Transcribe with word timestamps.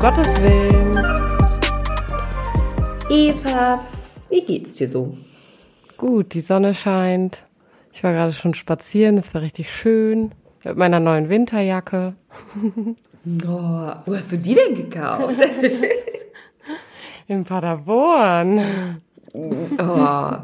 Gottes 0.00 0.40
Willen. 0.40 0.96
Eva, 3.10 3.84
wie 4.30 4.40
geht's 4.40 4.72
dir 4.78 4.88
so? 4.88 5.14
Gut, 5.98 6.32
die 6.32 6.40
Sonne 6.40 6.74
scheint. 6.74 7.42
Ich 7.92 8.02
war 8.02 8.12
gerade 8.12 8.32
schon 8.32 8.54
spazieren, 8.54 9.18
es 9.18 9.34
war 9.34 9.42
richtig 9.42 9.70
schön. 9.70 10.30
Mit 10.64 10.78
meiner 10.78 11.00
neuen 11.00 11.28
Winterjacke. 11.28 12.14
Oh, 13.46 13.92
wo 14.06 14.16
hast 14.16 14.32
du 14.32 14.38
die 14.38 14.54
denn 14.54 14.74
gekauft? 14.74 15.34
In 17.28 17.44
Paderborn. 17.44 18.62
Oh, 19.34 20.36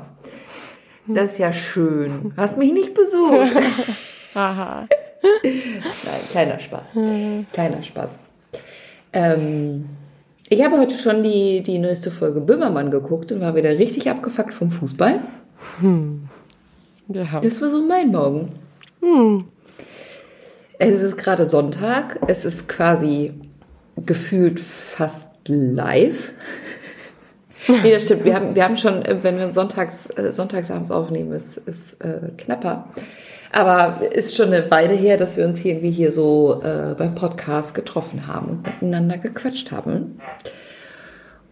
das 1.06 1.32
ist 1.32 1.38
ja 1.38 1.54
schön. 1.54 2.34
Hast 2.36 2.58
mich 2.58 2.74
nicht 2.74 2.92
besucht. 2.92 3.56
Aha. 4.34 4.86
Nein, 5.42 6.20
kleiner 6.30 6.58
Spaß. 6.58 6.90
Kleiner 7.50 7.82
Spaß. 7.82 8.18
Ähm, 9.16 9.86
ich 10.50 10.62
habe 10.62 10.78
heute 10.78 10.94
schon 10.94 11.22
die, 11.22 11.62
die 11.62 11.78
neueste 11.78 12.10
Folge 12.10 12.42
Böhmermann 12.42 12.90
geguckt 12.90 13.32
und 13.32 13.40
war 13.40 13.56
wieder 13.56 13.70
richtig 13.70 14.10
abgefuckt 14.10 14.52
vom 14.52 14.70
Fußball. 14.70 15.20
Ja. 17.08 17.40
Das 17.40 17.62
war 17.62 17.70
so 17.70 17.82
mein 17.82 18.12
Morgen. 18.12 18.52
Es 20.78 21.00
ist 21.00 21.16
gerade 21.16 21.46
Sonntag. 21.46 22.20
Es 22.26 22.44
ist 22.44 22.68
quasi 22.68 23.32
gefühlt 24.04 24.60
fast 24.60 25.30
live. 25.48 26.34
nee, 27.82 27.92
das 27.92 28.02
stimmt. 28.02 28.26
Wir 28.26 28.34
haben, 28.34 28.54
wir 28.54 28.64
haben 28.64 28.76
schon, 28.76 29.02
äh, 29.02 29.16
wenn 29.22 29.38
wir 29.38 29.50
sonntags, 29.50 30.10
äh, 30.10 30.30
sonntagsabends 30.30 30.90
aufnehmen, 30.90 31.32
ist, 31.32 31.56
ist 31.56 32.02
äh, 32.02 32.32
knapper. 32.36 32.88
Aber 33.52 34.00
ist 34.12 34.36
schon 34.36 34.52
eine 34.52 34.70
Weile 34.70 34.94
her, 34.94 35.16
dass 35.16 35.36
wir 35.36 35.46
uns 35.46 35.58
hier 35.58 35.72
irgendwie 35.72 35.90
hier 35.90 36.12
so 36.12 36.62
äh, 36.62 36.94
beim 36.96 37.14
Podcast 37.14 37.74
getroffen 37.74 38.26
haben 38.26 38.48
und 38.48 38.66
miteinander 38.66 39.18
gequatscht 39.18 39.70
haben. 39.70 40.20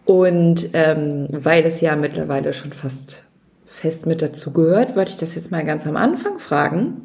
Und 0.04 0.70
ähm, 0.74 1.28
weil 1.30 1.64
es 1.64 1.80
ja 1.80 1.96
mittlerweile 1.96 2.52
schon 2.52 2.72
fast 2.72 3.24
fest 3.66 4.06
mit 4.06 4.22
dazu 4.22 4.52
gehört, 4.52 4.96
wollte 4.96 5.10
ich 5.10 5.16
das 5.16 5.34
jetzt 5.34 5.50
mal 5.50 5.64
ganz 5.64 5.86
am 5.86 5.96
Anfang 5.96 6.38
fragen. 6.38 7.02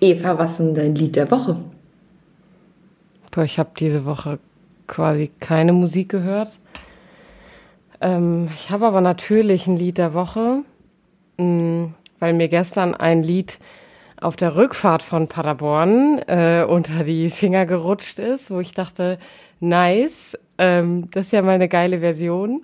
Eva, 0.00 0.38
was 0.38 0.52
ist 0.52 0.58
denn 0.58 0.74
dein 0.74 0.94
Lied 0.94 1.16
der 1.16 1.30
Woche? 1.30 1.60
Boah, 3.30 3.44
ich 3.44 3.58
habe 3.58 3.70
diese 3.78 4.04
Woche 4.04 4.38
quasi 4.86 5.30
keine 5.40 5.72
Musik 5.72 6.08
gehört. 6.08 6.58
Ähm, 8.00 8.48
ich 8.54 8.70
habe 8.70 8.86
aber 8.86 9.00
natürlich 9.00 9.66
ein 9.66 9.76
Lied 9.76 9.98
der 9.98 10.14
Woche, 10.14 10.62
mh, 11.36 11.90
weil 12.18 12.32
mir 12.32 12.48
gestern 12.48 12.94
ein 12.94 13.22
Lied 13.22 13.58
auf 14.20 14.36
der 14.36 14.56
Rückfahrt 14.56 15.02
von 15.02 15.28
Paderborn 15.28 16.18
äh, 16.26 16.64
unter 16.68 17.04
die 17.04 17.30
Finger 17.30 17.66
gerutscht 17.66 18.18
ist, 18.18 18.50
wo 18.50 18.60
ich 18.60 18.72
dachte, 18.74 19.18
nice, 19.60 20.36
ähm, 20.58 21.10
das 21.12 21.26
ist 21.26 21.32
ja 21.32 21.42
mal 21.42 21.52
eine 21.52 21.68
geile 21.68 22.00
Version. 22.00 22.62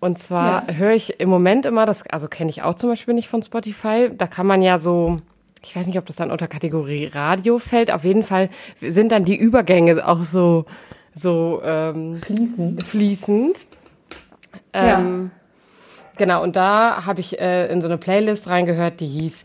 Und 0.00 0.18
zwar 0.18 0.68
Ja. 0.68 0.74
höre 0.74 0.92
ich 0.92 1.20
im 1.20 1.28
Moment 1.28 1.64
immer, 1.66 1.86
das, 1.86 2.06
also 2.08 2.28
kenne 2.28 2.50
ich 2.50 2.62
auch 2.62 2.74
zum 2.74 2.90
Beispiel 2.90 3.14
nicht 3.14 3.28
von 3.28 3.42
Spotify, 3.42 4.10
da 4.16 4.26
kann 4.26 4.46
man 4.46 4.60
ja 4.62 4.78
so, 4.78 5.16
ich 5.62 5.74
weiß 5.74 5.86
nicht, 5.86 5.98
ob 5.98 6.06
das 6.06 6.16
dann 6.16 6.30
unter 6.30 6.46
Kategorie 6.46 7.06
Radio 7.06 7.58
fällt, 7.58 7.90
auf 7.90 8.04
jeden 8.04 8.22
Fall 8.22 8.50
sind 8.80 9.12
dann 9.12 9.24
die 9.24 9.36
Übergänge 9.36 10.06
auch 10.06 10.24
so, 10.24 10.66
so 11.14 11.62
ähm, 11.64 12.16
Fließen. 12.16 12.78
fließend. 12.80 13.66
Ähm, 14.72 15.30
Genau, 16.16 16.44
und 16.44 16.54
da 16.54 17.06
habe 17.06 17.18
ich 17.18 17.40
äh, 17.40 17.66
in 17.72 17.80
so 17.80 17.88
eine 17.88 17.98
Playlist 17.98 18.46
reingehört, 18.48 19.00
die 19.00 19.08
hieß 19.08 19.44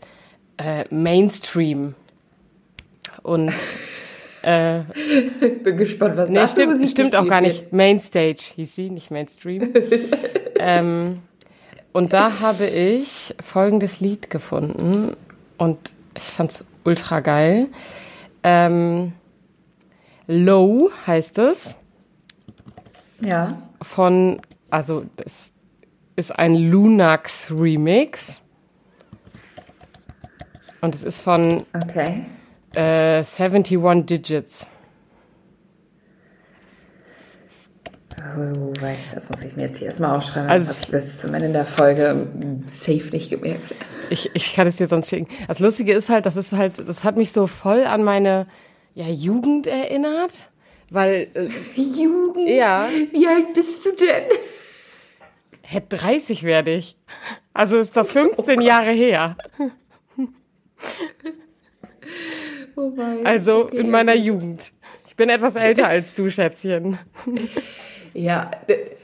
äh, 0.60 0.84
Mainstream. 0.90 1.94
Und 3.22 3.52
äh, 4.42 4.80
Bin 5.40 5.76
gespannt, 5.76 6.16
was 6.16 6.28
nee, 6.28 6.36
da 6.36 6.48
stimmt, 6.48 6.72
Musik 6.72 6.90
stimmt 6.90 7.16
auch 7.16 7.26
gar 7.26 7.40
nicht. 7.40 7.72
Mainstage 7.72 8.40
hieß 8.56 8.74
sie, 8.74 8.90
nicht 8.90 9.10
Mainstream. 9.10 9.72
ähm, 10.58 11.22
und 11.92 12.12
da 12.12 12.40
habe 12.40 12.66
ich 12.66 13.34
folgendes 13.42 14.00
Lied 14.00 14.30
gefunden 14.30 15.16
und 15.58 15.78
ich 16.16 16.24
fand's 16.24 16.64
ultra 16.84 17.20
geil. 17.20 17.68
Ähm, 18.42 19.12
Low 20.26 20.90
heißt 21.06 21.38
es. 21.38 21.76
Ja. 23.22 23.60
von, 23.82 24.40
also 24.70 25.04
das 25.16 25.52
ist 26.16 26.30
ein 26.34 26.54
Lunax 26.54 27.50
Remix. 27.50 28.40
Und 30.80 30.94
es 30.94 31.02
ist 31.02 31.20
von 31.20 31.64
Okay. 31.74 32.24
äh, 32.74 33.22
71 33.22 34.06
Digits. 34.06 34.68
Oh, 38.36 38.72
das 39.14 39.30
muss 39.30 39.42
ich 39.42 39.56
mir 39.56 39.62
jetzt 39.64 39.78
hier 39.78 39.86
erstmal 39.86 40.14
aufschreiben. 40.16 40.50
Also- 40.50 40.68
das 40.68 40.76
habe 40.76 40.84
ich 40.86 40.90
bis 40.92 41.18
zum 41.18 41.34
Ende 41.34 41.52
der 41.52 41.64
Folge 41.64 42.26
safe 42.66 43.08
nicht 43.12 43.30
gemerkt. 43.30 43.62
Ich, 44.10 44.30
ich 44.34 44.54
kann 44.54 44.66
es 44.66 44.76
dir 44.76 44.88
sonst 44.88 45.08
schicken. 45.08 45.28
Das 45.48 45.58
Lustige 45.58 45.92
ist 45.92 46.08
halt, 46.08 46.26
das 46.26 46.36
ist 46.36 46.52
halt, 46.52 46.78
das 46.78 47.04
hat 47.04 47.16
mich 47.16 47.32
so 47.32 47.46
voll 47.46 47.84
an 47.84 48.02
meine 48.04 48.46
ja, 48.94 49.06
Jugend 49.06 49.66
erinnert. 49.66 50.32
Weil, 50.90 51.28
äh, 51.34 51.48
Jugend? 51.80 52.48
ja, 52.48 52.88
Wie 53.12 53.26
alt 53.26 53.54
bist 53.54 53.86
du 53.86 53.92
denn? 53.92 54.24
hä, 55.62 55.80
30 55.88 56.42
werde 56.42 56.72
ich. 56.74 56.96
Also 57.54 57.78
ist 57.78 57.96
das 57.96 58.10
15 58.10 58.60
Jahre 58.60 58.90
her. 58.90 59.36
Oh 62.76 62.92
wei. 62.96 63.24
Also 63.24 63.64
Okay. 63.66 63.78
in 63.78 63.90
meiner 63.90 64.14
Jugend. 64.14 64.72
Ich 65.06 65.16
bin 65.16 65.28
etwas 65.28 65.56
älter 65.56 65.86
als 65.94 66.14
du, 66.14 66.30
Schätzchen. 66.30 66.98
Ja, 68.14 68.50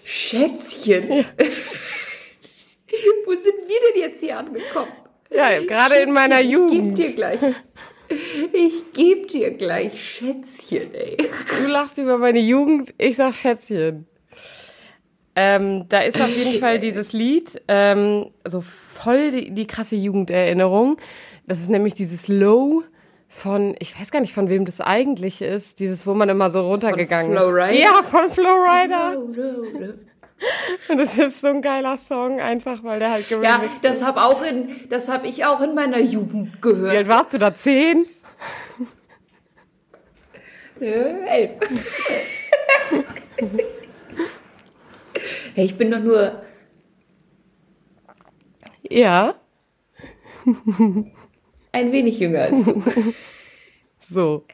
Schätzchen. 0.04 1.08
Wo 3.26 3.32
sind 3.32 3.68
wir 3.68 3.78
denn 3.92 4.00
jetzt 4.00 4.20
hier 4.20 4.38
angekommen? 4.38 4.92
Ja, 5.30 5.60
gerade 5.60 5.96
in 5.96 6.12
meiner 6.12 6.40
Jugend. 6.40 6.98
Ich 6.98 7.06
geb 7.06 7.08
dir 7.08 7.14
gleich. 7.16 7.38
Ich 8.52 8.92
geb 8.92 9.28
dir 9.28 9.50
gleich 9.50 10.00
Schätzchen, 10.02 10.94
ey. 10.94 11.16
Du 11.58 11.66
lachst 11.66 11.98
über 11.98 12.16
meine 12.18 12.38
Jugend, 12.38 12.94
ich 12.98 13.16
sag 13.16 13.34
Schätzchen. 13.34 14.06
Ähm, 15.34 15.86
da 15.88 16.00
ist 16.02 16.18
auf 16.20 16.30
jeden 16.34 16.60
Fall 16.60 16.78
dieses 16.78 17.12
Lied, 17.12 17.60
ähm, 17.68 18.30
so 18.44 18.62
voll 18.62 19.32
die, 19.32 19.50
die 19.50 19.66
krasse 19.66 19.96
Jugenderinnerung. 19.96 20.96
Das 21.46 21.60
ist 21.60 21.70
nämlich 21.70 21.94
dieses 21.94 22.28
Low 22.28 22.82
von, 23.28 23.74
ich 23.78 23.98
weiß 23.98 24.10
gar 24.10 24.20
nicht, 24.20 24.34
von 24.34 24.48
wem 24.48 24.64
das 24.64 24.80
eigentlich 24.80 25.42
ist, 25.42 25.78
dieses, 25.80 26.06
wo 26.06 26.14
man 26.14 26.28
immer 26.28 26.50
so 26.50 26.60
runtergegangen 26.68 27.32
Flo 27.36 27.48
ist. 27.48 27.54
Rida? 27.54 27.72
Ja, 27.72 28.02
von 28.02 28.28
Flowrider. 28.30 29.18
Und 30.88 30.98
das 30.98 31.16
ist 31.16 31.40
so 31.40 31.46
ein 31.48 31.62
geiler 31.62 31.96
Song, 31.96 32.40
einfach 32.40 32.84
weil 32.84 32.98
der 32.98 33.10
halt 33.10 33.30
Ja, 33.30 33.38
geremixed 33.38 33.82
das 33.82 34.04
habe 34.04 34.20
auch 34.22 34.42
in, 34.42 34.86
das 34.90 35.08
habe 35.08 35.26
ich 35.28 35.44
auch 35.46 35.62
in 35.62 35.74
meiner 35.74 35.98
Jugend 36.00 36.54
Wie 36.56 36.60
gehört. 36.60 36.96
alt 36.96 37.08
warst 37.08 37.34
du 37.34 37.38
da? 37.38 37.54
Zehn? 37.54 38.04
Äh, 40.78 41.24
elf. 41.26 41.52
hey, 45.54 45.64
ich 45.64 45.78
bin 45.78 45.90
doch 45.90 46.00
nur 46.00 46.42
Ja, 48.90 49.36
ein 51.76 51.92
wenig 51.92 52.18
jünger 52.18 52.42
als 52.42 52.64
du. 52.64 52.80
so. 54.10 54.44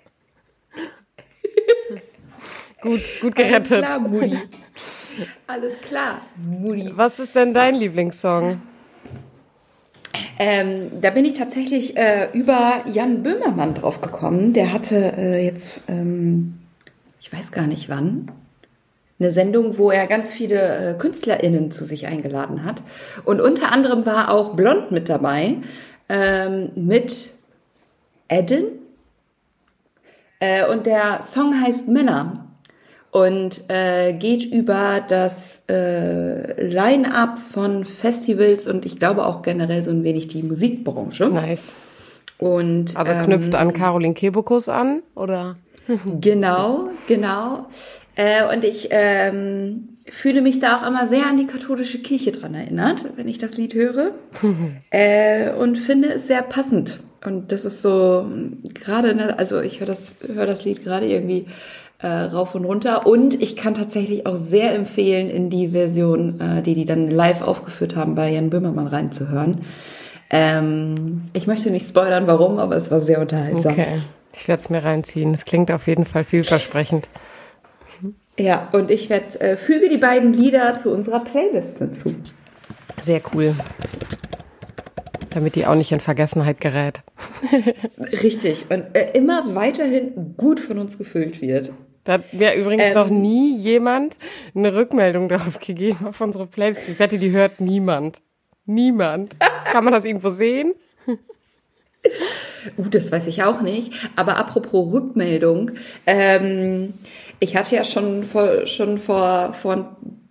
gut, 2.82 3.00
gut 3.20 3.38
Alles 3.38 3.68
gerettet. 3.68 3.84
klar, 3.84 3.98
Mutti. 4.00 4.38
Alles 5.46 5.80
klar, 5.80 6.22
Mutti. 6.36 6.90
Was 6.94 7.20
ist 7.20 7.36
denn 7.36 7.54
dein 7.54 7.76
Lieblingssong? 7.76 8.60
Ähm, 10.38 10.90
da 11.00 11.10
bin 11.10 11.24
ich 11.24 11.34
tatsächlich 11.34 11.96
äh, 11.96 12.28
über 12.32 12.82
Jan 12.92 13.22
Böhmermann 13.22 13.74
drauf 13.74 14.00
gekommen. 14.00 14.52
Der 14.52 14.72
hatte 14.72 15.12
äh, 15.16 15.44
jetzt, 15.44 15.82
ähm, 15.88 16.58
ich 17.20 17.32
weiß 17.32 17.52
gar 17.52 17.66
nicht 17.66 17.88
wann, 17.88 18.30
eine 19.20 19.30
Sendung, 19.30 19.78
wo 19.78 19.90
er 19.90 20.06
ganz 20.08 20.32
viele 20.32 20.90
äh, 20.90 20.94
KünstlerInnen 20.94 21.70
zu 21.70 21.84
sich 21.84 22.08
eingeladen 22.08 22.64
hat. 22.64 22.82
Und 23.24 23.40
unter 23.40 23.70
anderem 23.70 24.04
war 24.04 24.30
auch 24.30 24.56
Blond 24.56 24.90
mit 24.90 25.08
dabei, 25.08 25.58
ähm, 26.08 26.70
mit 26.74 27.32
Eden. 28.28 28.64
Äh, 30.40 30.66
und 30.66 30.86
der 30.86 31.22
Song 31.22 31.60
heißt 31.60 31.88
Männer 31.88 32.48
und 33.12 33.68
äh, 33.68 34.14
geht 34.14 34.44
über 34.44 35.00
das 35.06 35.64
äh, 35.68 36.66
Line-up 36.66 37.38
von 37.38 37.84
Festivals 37.84 38.66
und 38.66 38.86
ich 38.86 38.98
glaube 38.98 39.26
auch 39.26 39.42
generell 39.42 39.82
so 39.82 39.90
ein 39.90 40.02
wenig 40.02 40.28
die 40.28 40.42
Musikbranche. 40.42 41.28
Nice. 41.28 41.74
Und 42.38 42.96
Also 42.96 43.12
ähm, 43.12 43.22
knüpft 43.22 43.54
an 43.54 43.72
Caroline 43.72 44.14
Kebekus 44.14 44.68
an, 44.68 45.02
oder? 45.14 45.56
Genau, 46.20 46.88
genau. 47.06 47.66
Äh, 48.16 48.44
und 48.52 48.64
ich 48.64 48.88
ähm, 48.90 49.91
fühle 50.10 50.42
mich 50.42 50.60
da 50.60 50.78
auch 50.78 50.86
immer 50.86 51.06
sehr 51.06 51.26
an 51.26 51.36
die 51.36 51.46
katholische 51.46 51.98
Kirche 52.00 52.32
dran 52.32 52.54
erinnert, 52.54 53.04
wenn 53.16 53.28
ich 53.28 53.38
das 53.38 53.56
Lied 53.56 53.74
höre. 53.74 54.12
äh, 54.90 55.50
und 55.50 55.76
finde 55.76 56.12
es 56.12 56.26
sehr 56.26 56.42
passend. 56.42 57.00
Und 57.24 57.52
das 57.52 57.64
ist 57.64 57.82
so 57.82 58.26
mh, 58.28 58.70
gerade, 58.74 59.14
ne, 59.14 59.38
also 59.38 59.60
ich 59.60 59.80
höre 59.80 59.86
das, 59.86 60.16
höre 60.26 60.46
das 60.46 60.64
Lied 60.64 60.82
gerade 60.82 61.06
irgendwie 61.06 61.46
äh, 62.00 62.08
rauf 62.08 62.54
und 62.54 62.64
runter. 62.64 63.06
Und 63.06 63.40
ich 63.40 63.56
kann 63.56 63.74
tatsächlich 63.74 64.26
auch 64.26 64.36
sehr 64.36 64.74
empfehlen, 64.74 65.30
in 65.30 65.50
die 65.50 65.68
Version, 65.68 66.40
äh, 66.40 66.62
die 66.62 66.74
die 66.74 66.84
dann 66.84 67.08
live 67.08 67.42
aufgeführt 67.42 67.96
haben, 67.96 68.14
bei 68.14 68.30
Jan 68.30 68.50
Böhmermann 68.50 68.88
reinzuhören. 68.88 69.60
Ähm, 70.30 71.24
ich 71.32 71.46
möchte 71.46 71.70
nicht 71.70 71.86
spoilern, 71.86 72.26
warum, 72.26 72.58
aber 72.58 72.74
es 72.74 72.90
war 72.90 73.00
sehr 73.00 73.20
unterhaltsam. 73.20 73.72
Okay, 73.72 74.00
ich 74.34 74.48
werde 74.48 74.62
es 74.62 74.70
mir 74.70 74.82
reinziehen. 74.82 75.34
Es 75.34 75.44
klingt 75.44 75.70
auf 75.70 75.86
jeden 75.86 76.04
Fall 76.04 76.24
vielversprechend. 76.24 77.08
Ja, 78.38 78.68
und 78.72 78.90
ich 78.90 79.10
werd, 79.10 79.40
äh, 79.40 79.56
füge 79.56 79.88
die 79.88 79.98
beiden 79.98 80.32
Lieder 80.32 80.78
zu 80.78 80.90
unserer 80.90 81.20
Playlist 81.20 81.78
hinzu. 81.78 82.14
Sehr 83.02 83.20
cool. 83.34 83.54
Damit 85.30 85.54
die 85.54 85.66
auch 85.66 85.74
nicht 85.74 85.92
in 85.92 86.00
Vergessenheit 86.00 86.60
gerät. 86.60 87.02
Richtig. 88.22 88.66
Und 88.70 88.94
äh, 88.94 89.12
immer 89.12 89.54
weiterhin 89.54 90.34
gut 90.36 90.60
von 90.60 90.78
uns 90.78 90.98
gefüllt 90.98 91.40
wird. 91.40 91.70
Da 92.04 92.14
hat 92.14 92.32
mir 92.32 92.54
übrigens 92.54 92.84
ähm, 92.84 92.94
noch 92.94 93.08
nie 93.08 93.56
jemand 93.56 94.18
eine 94.54 94.74
Rückmeldung 94.74 95.28
darauf 95.28 95.60
gegeben 95.60 96.06
auf 96.06 96.20
unsere 96.20 96.46
Playlist. 96.46 96.88
Ich 96.88 96.98
wette, 96.98 97.18
die 97.18 97.30
hört 97.30 97.60
niemand. 97.60 98.20
Niemand. 98.64 99.36
Kann 99.64 99.84
man 99.84 99.92
das 99.92 100.04
irgendwo 100.04 100.30
sehen? 100.30 100.74
Uh, 102.76 102.88
das 102.88 103.12
weiß 103.12 103.26
ich 103.26 103.42
auch 103.42 103.60
nicht. 103.60 103.92
Aber 104.16 104.36
apropos 104.36 104.92
Rückmeldung, 104.92 105.72
ähm, 106.06 106.94
ich 107.40 107.56
hatte 107.56 107.76
ja 107.76 107.84
schon 107.84 108.24
vor, 108.24 108.66
schon 108.66 108.98
vor, 108.98 109.52
vor 109.52 109.72
ein 109.72 109.86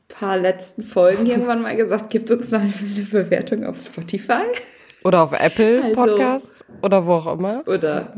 paar 0.07 0.37
letzten 0.37 0.83
Folgen 0.83 1.25
irgendwann 1.27 1.61
mal 1.61 1.75
gesagt, 1.75 2.09
gibt 2.09 2.31
uns 2.31 2.51
noch 2.51 2.61
eine 2.61 2.71
Bewertung 3.11 3.65
auf 3.65 3.79
Spotify. 3.79 4.43
Oder 5.03 5.23
auf 5.23 5.31
Apple 5.31 5.83
also, 5.83 5.95
Podcasts 5.95 6.63
oder 6.81 7.05
wo 7.05 7.13
auch 7.13 7.39
immer. 7.39 7.63
Oder 7.67 8.13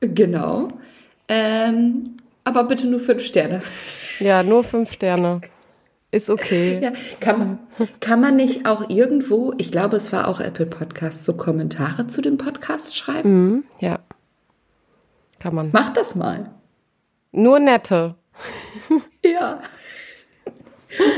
genau. 0.00 0.68
Ähm, 1.28 2.16
aber 2.42 2.64
bitte 2.64 2.86
nur 2.88 3.00
fünf 3.00 3.24
Sterne. 3.24 3.62
Ja, 4.18 4.42
nur 4.42 4.64
fünf 4.64 4.92
Sterne. 4.92 5.40
Ist 6.14 6.30
okay. 6.30 6.78
Ja, 6.80 6.92
kann, 7.18 7.36
man, 7.38 7.88
kann 7.98 8.20
man 8.20 8.36
nicht 8.36 8.66
auch 8.66 8.88
irgendwo, 8.88 9.52
ich 9.58 9.72
glaube, 9.72 9.96
es 9.96 10.12
war 10.12 10.28
auch 10.28 10.38
Apple 10.38 10.66
Podcast, 10.66 11.24
so 11.24 11.36
Kommentare 11.36 12.06
zu 12.06 12.22
dem 12.22 12.38
Podcast 12.38 12.96
schreiben? 12.96 13.30
Mhm, 13.32 13.64
ja. 13.80 13.98
Kann 15.40 15.56
man. 15.56 15.70
Mach 15.72 15.92
das 15.92 16.14
mal. 16.14 16.50
Nur 17.32 17.58
nette. 17.58 18.14
ja. 19.24 19.60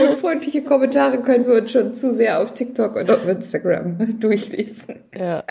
Unfreundliche 0.08 0.64
Kommentare 0.64 1.20
können 1.20 1.46
wir 1.46 1.60
uns 1.60 1.72
schon 1.72 1.92
zu 1.92 2.14
sehr 2.14 2.40
auf 2.40 2.54
TikTok 2.54 2.96
und 2.96 3.10
auf 3.10 3.28
Instagram 3.28 4.18
durchlesen. 4.20 5.00
Ja. 5.14 5.44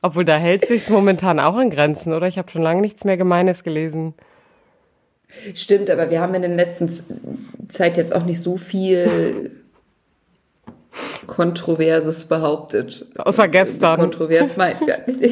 Obwohl, 0.00 0.24
da 0.24 0.38
hält 0.38 0.64
sich's 0.64 0.88
momentan 0.88 1.38
auch 1.38 1.58
in 1.58 1.68
Grenzen, 1.68 2.14
oder? 2.14 2.28
Ich 2.28 2.38
habe 2.38 2.50
schon 2.50 2.62
lange 2.62 2.80
nichts 2.80 3.04
mehr 3.04 3.18
Gemeines 3.18 3.62
gelesen. 3.62 4.14
Stimmt, 5.54 5.90
aber 5.90 6.10
wir 6.10 6.20
haben 6.20 6.34
in 6.34 6.42
der 6.42 6.54
letzten 6.54 6.88
Zeit 7.68 7.96
jetzt 7.96 8.14
auch 8.14 8.24
nicht 8.24 8.40
so 8.40 8.56
viel 8.56 9.50
Kontroverses 11.26 12.26
behauptet. 12.26 13.06
Außer 13.16 13.48
gestern. 13.48 13.98
Kontrovers 13.98 14.56
meine 14.56 14.78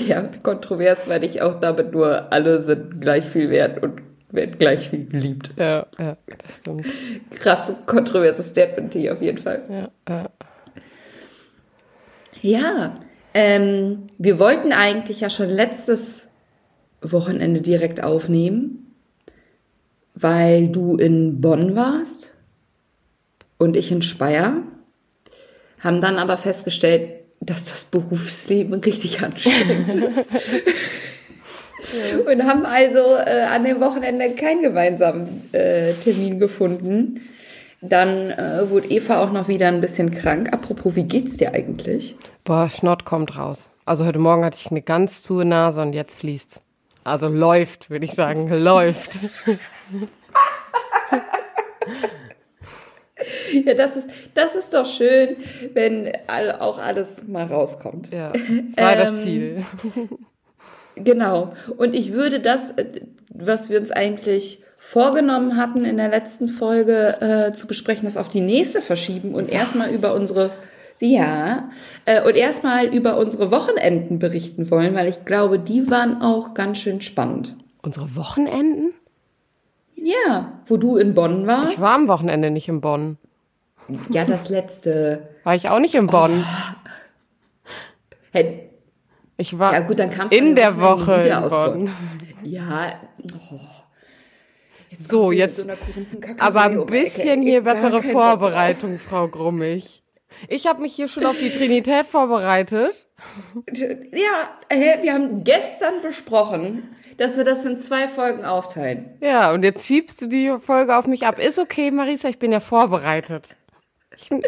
ja, 0.06 0.22
kontrovers 0.42 1.06
meine 1.06 1.26
ich 1.26 1.42
auch 1.42 1.60
damit 1.60 1.92
nur, 1.92 2.32
alle 2.32 2.60
sind 2.60 3.00
gleich 3.00 3.26
viel 3.26 3.50
wert 3.50 3.82
und 3.82 4.00
werden 4.30 4.56
gleich 4.58 4.90
viel 4.90 5.06
geliebt. 5.06 5.50
Ja, 5.58 5.86
ja, 5.98 6.16
das 6.38 6.56
stimmt. 6.58 6.86
Krass 7.38 7.72
kontroverses 7.86 8.48
Statement 8.48 8.94
hier 8.94 9.12
auf 9.12 9.20
jeden 9.20 9.38
Fall. 9.38 9.62
Ja, 9.68 9.90
ja. 10.08 10.30
ja 12.40 13.00
ähm, 13.34 14.06
wir 14.18 14.38
wollten 14.38 14.72
eigentlich 14.72 15.20
ja 15.20 15.30
schon 15.30 15.48
letztes 15.48 16.28
Wochenende 17.02 17.60
direkt 17.60 18.02
aufnehmen, 18.02 18.89
weil 20.20 20.68
du 20.68 20.96
in 20.96 21.40
Bonn 21.40 21.74
warst 21.74 22.34
und 23.58 23.76
ich 23.76 23.90
in 23.92 24.02
Speyer, 24.02 24.62
haben 25.80 26.00
dann 26.00 26.18
aber 26.18 26.36
festgestellt, 26.36 27.20
dass 27.40 27.66
das 27.66 27.86
Berufsleben 27.86 28.74
richtig 28.80 29.22
anstrengend 29.22 30.04
ist. 30.16 30.26
Und 32.26 32.44
haben 32.44 32.66
also 32.66 33.16
äh, 33.16 33.44
an 33.48 33.64
dem 33.64 33.80
Wochenende 33.80 34.30
keinen 34.34 34.62
gemeinsamen 34.62 35.48
äh, 35.52 35.94
Termin 35.94 36.38
gefunden. 36.38 37.22
Dann 37.80 38.30
äh, 38.30 38.68
wurde 38.68 38.90
Eva 38.90 39.22
auch 39.22 39.32
noch 39.32 39.48
wieder 39.48 39.68
ein 39.68 39.80
bisschen 39.80 40.10
krank. 40.10 40.52
Apropos, 40.52 40.94
wie 40.94 41.04
geht's 41.04 41.38
dir 41.38 41.54
eigentlich? 41.54 42.16
Boah, 42.44 42.68
Schnott 42.68 43.06
kommt 43.06 43.38
raus. 43.38 43.70
Also 43.86 44.04
heute 44.04 44.18
Morgen 44.18 44.44
hatte 44.44 44.58
ich 44.60 44.70
eine 44.70 44.82
ganz 44.82 45.22
zu 45.22 45.42
Nase 45.42 45.80
und 45.80 45.94
jetzt 45.94 46.18
fließt's. 46.18 46.60
Also 47.02 47.28
läuft, 47.28 47.88
würde 47.88 48.04
ich 48.04 48.12
sagen, 48.12 48.48
läuft. 48.62 49.12
ja, 53.64 53.74
das 53.74 53.96
ist, 53.96 54.10
das 54.34 54.56
ist 54.56 54.74
doch 54.74 54.86
schön, 54.86 55.36
wenn 55.72 56.12
all, 56.26 56.52
auch 56.52 56.78
alles 56.78 57.26
mal 57.26 57.46
rauskommt. 57.46 58.12
Ja, 58.12 58.32
das 58.32 58.42
war 58.76 58.92
ähm, 58.92 58.98
das 58.98 59.22
Ziel. 59.22 59.64
Genau. 60.96 61.52
Und 61.76 61.94
ich 61.94 62.12
würde 62.12 62.40
das, 62.40 62.72
äh, 62.72 62.86
was 63.32 63.70
wir 63.70 63.78
uns 63.78 63.90
eigentlich 63.90 64.62
vorgenommen 64.76 65.56
hatten 65.56 65.84
in 65.84 65.96
der 65.96 66.08
letzten 66.08 66.48
Folge 66.48 67.20
äh, 67.20 67.52
zu 67.52 67.66
besprechen, 67.66 68.04
das 68.04 68.16
auf 68.16 68.28
die 68.28 68.40
nächste 68.40 68.82
verschieben 68.82 69.34
und 69.34 69.50
erstmal 69.50 69.90
über 69.90 70.14
unsere 70.14 70.50
ja, 71.02 71.70
äh, 72.04 72.22
und 72.22 72.36
erstmal 72.36 72.86
über 72.86 73.16
unsere 73.16 73.50
Wochenenden 73.50 74.18
berichten 74.18 74.70
wollen, 74.70 74.94
weil 74.94 75.08
ich 75.08 75.24
glaube, 75.24 75.58
die 75.58 75.90
waren 75.90 76.20
auch 76.20 76.52
ganz 76.52 76.78
schön 76.78 77.00
spannend. 77.00 77.56
Unsere 77.82 78.16
Wochenenden? 78.16 78.92
Ja, 80.02 80.62
wo 80.66 80.76
du 80.76 80.96
in 80.96 81.14
Bonn 81.14 81.46
warst. 81.46 81.74
Ich 81.74 81.80
war 81.80 81.94
am 81.94 82.08
Wochenende 82.08 82.50
nicht 82.50 82.68
in 82.68 82.80
Bonn. 82.80 83.18
Ja, 84.10 84.24
das 84.24 84.48
letzte. 84.48 85.28
War 85.44 85.54
ich 85.54 85.68
auch 85.68 85.78
nicht 85.78 85.94
in 85.94 86.06
Bonn. 86.06 86.30
Oh. 86.32 86.90
Hey, 88.32 88.70
ich 89.36 89.58
war 89.58 89.72
ja, 89.72 89.80
gut, 89.80 89.98
dann 89.98 90.10
kam's 90.10 90.32
in 90.32 90.54
der 90.54 90.80
Woche 90.80 91.14
in 91.14 91.48
Bonn. 91.48 91.90
Ja, 92.42 92.94
oh. 93.50 93.60
Jetzt 94.88 95.10
so, 95.10 95.32
jetzt, 95.32 95.56
so 95.56 95.64
aber 96.38 96.62
ein 96.62 96.86
bisschen 96.86 97.42
hier 97.42 97.62
bessere 97.62 98.02
Vorbereitung, 98.02 98.98
Frau 98.98 99.28
Grummig. 99.28 100.02
Ich 100.48 100.66
habe 100.66 100.82
mich 100.82 100.94
hier 100.94 101.08
schon 101.08 101.26
auf 101.26 101.38
die 101.38 101.50
Trinität 101.50 102.06
vorbereitet. 102.06 103.06
Ja, 103.72 104.50
wir 105.00 105.12
haben 105.12 105.44
gestern 105.44 106.02
besprochen, 106.02 106.88
dass 107.20 107.36
wir 107.36 107.44
das 107.44 107.66
in 107.66 107.76
zwei 107.76 108.08
Folgen 108.08 108.46
aufteilen. 108.46 109.10
Ja, 109.20 109.52
und 109.52 109.62
jetzt 109.62 109.86
schiebst 109.86 110.22
du 110.22 110.26
die 110.26 110.56
Folge 110.58 110.96
auf 110.96 111.06
mich 111.06 111.26
ab. 111.26 111.38
Ist 111.38 111.58
okay, 111.58 111.90
Marisa, 111.90 112.30
ich 112.30 112.38
bin 112.38 112.50
ja 112.50 112.60
vorbereitet. 112.60 113.56
Hä? 114.30 114.38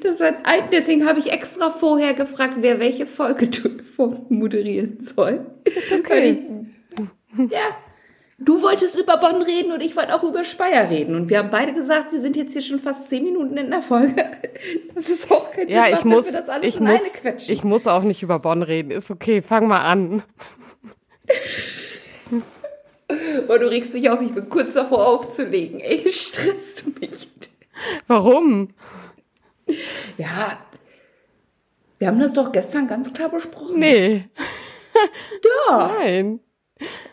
Das 0.00 0.20
war 0.20 0.28
ein, 0.44 0.70
deswegen 0.70 1.08
habe 1.08 1.18
ich 1.18 1.32
extra 1.32 1.70
vorher 1.70 2.14
gefragt, 2.14 2.54
wer 2.60 2.78
welche 2.78 3.06
Folge 3.06 3.50
moderieren 4.28 5.00
soll. 5.00 5.44
Ist 5.64 5.90
okay. 5.90 6.38
Ich, 7.36 7.50
ja. 7.50 7.76
Du 8.42 8.62
wolltest 8.62 8.96
über 8.98 9.18
Bonn 9.18 9.42
reden 9.42 9.70
und 9.70 9.82
ich 9.82 9.94
wollte 9.96 10.14
auch 10.14 10.22
über 10.22 10.44
Speyer 10.44 10.88
reden. 10.88 11.14
Und 11.14 11.28
wir 11.28 11.38
haben 11.38 11.50
beide 11.50 11.74
gesagt, 11.74 12.10
wir 12.12 12.18
sind 12.18 12.36
jetzt 12.36 12.54
hier 12.54 12.62
schon 12.62 12.80
fast 12.80 13.10
zehn 13.10 13.22
Minuten 13.22 13.56
in 13.58 13.70
der 13.70 13.82
Folge. 13.82 14.14
Das 14.94 15.08
ist 15.08 15.30
auch 15.30 15.50
kein 15.52 15.70
Ja, 15.70 15.84
Sinn, 15.84 15.94
ich 15.94 16.04
muss, 16.04 16.34
ich 16.60 16.80
muss, 16.80 17.48
ich 17.48 17.64
muss 17.64 17.86
auch 17.86 18.02
nicht 18.02 18.22
über 18.22 18.38
Bonn 18.38 18.62
reden. 18.62 18.90
Ist 18.90 19.10
okay, 19.10 19.40
fang 19.40 19.66
mal 19.68 19.80
an. 19.80 20.22
Oh, 23.48 23.58
du 23.58 23.68
regst 23.68 23.92
mich 23.92 24.08
auf, 24.08 24.20
ich 24.20 24.32
bin 24.32 24.48
kurz 24.48 24.74
davor 24.74 25.04
aufzulegen. 25.04 25.80
Ey, 25.80 26.12
stresst 26.12 26.86
du 26.86 26.90
mich. 27.00 27.28
Warum? 28.06 28.68
Ja, 30.16 30.58
wir 31.98 32.06
haben 32.06 32.20
das 32.20 32.32
doch 32.34 32.52
gestern 32.52 32.86
ganz 32.86 33.12
klar 33.12 33.28
besprochen. 33.28 33.80
Nee. 33.80 34.26
ja. 35.68 35.92
Nein. 35.98 36.40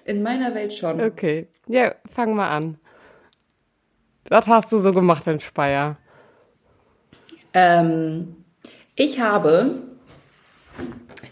In 0.05 0.23
meiner 0.23 0.53
Welt 0.55 0.73
schon. 0.73 1.01
Okay. 1.01 1.47
Ja, 1.67 1.95
fang 2.09 2.35
mal 2.35 2.49
an. 2.49 2.77
Was 4.29 4.47
hast 4.47 4.71
du 4.71 4.79
so 4.79 4.91
gemacht 4.91 5.25
in 5.27 5.39
Speyer? 5.39 5.97
Ähm, 7.53 8.35
ich 8.95 9.19
habe 9.19 9.81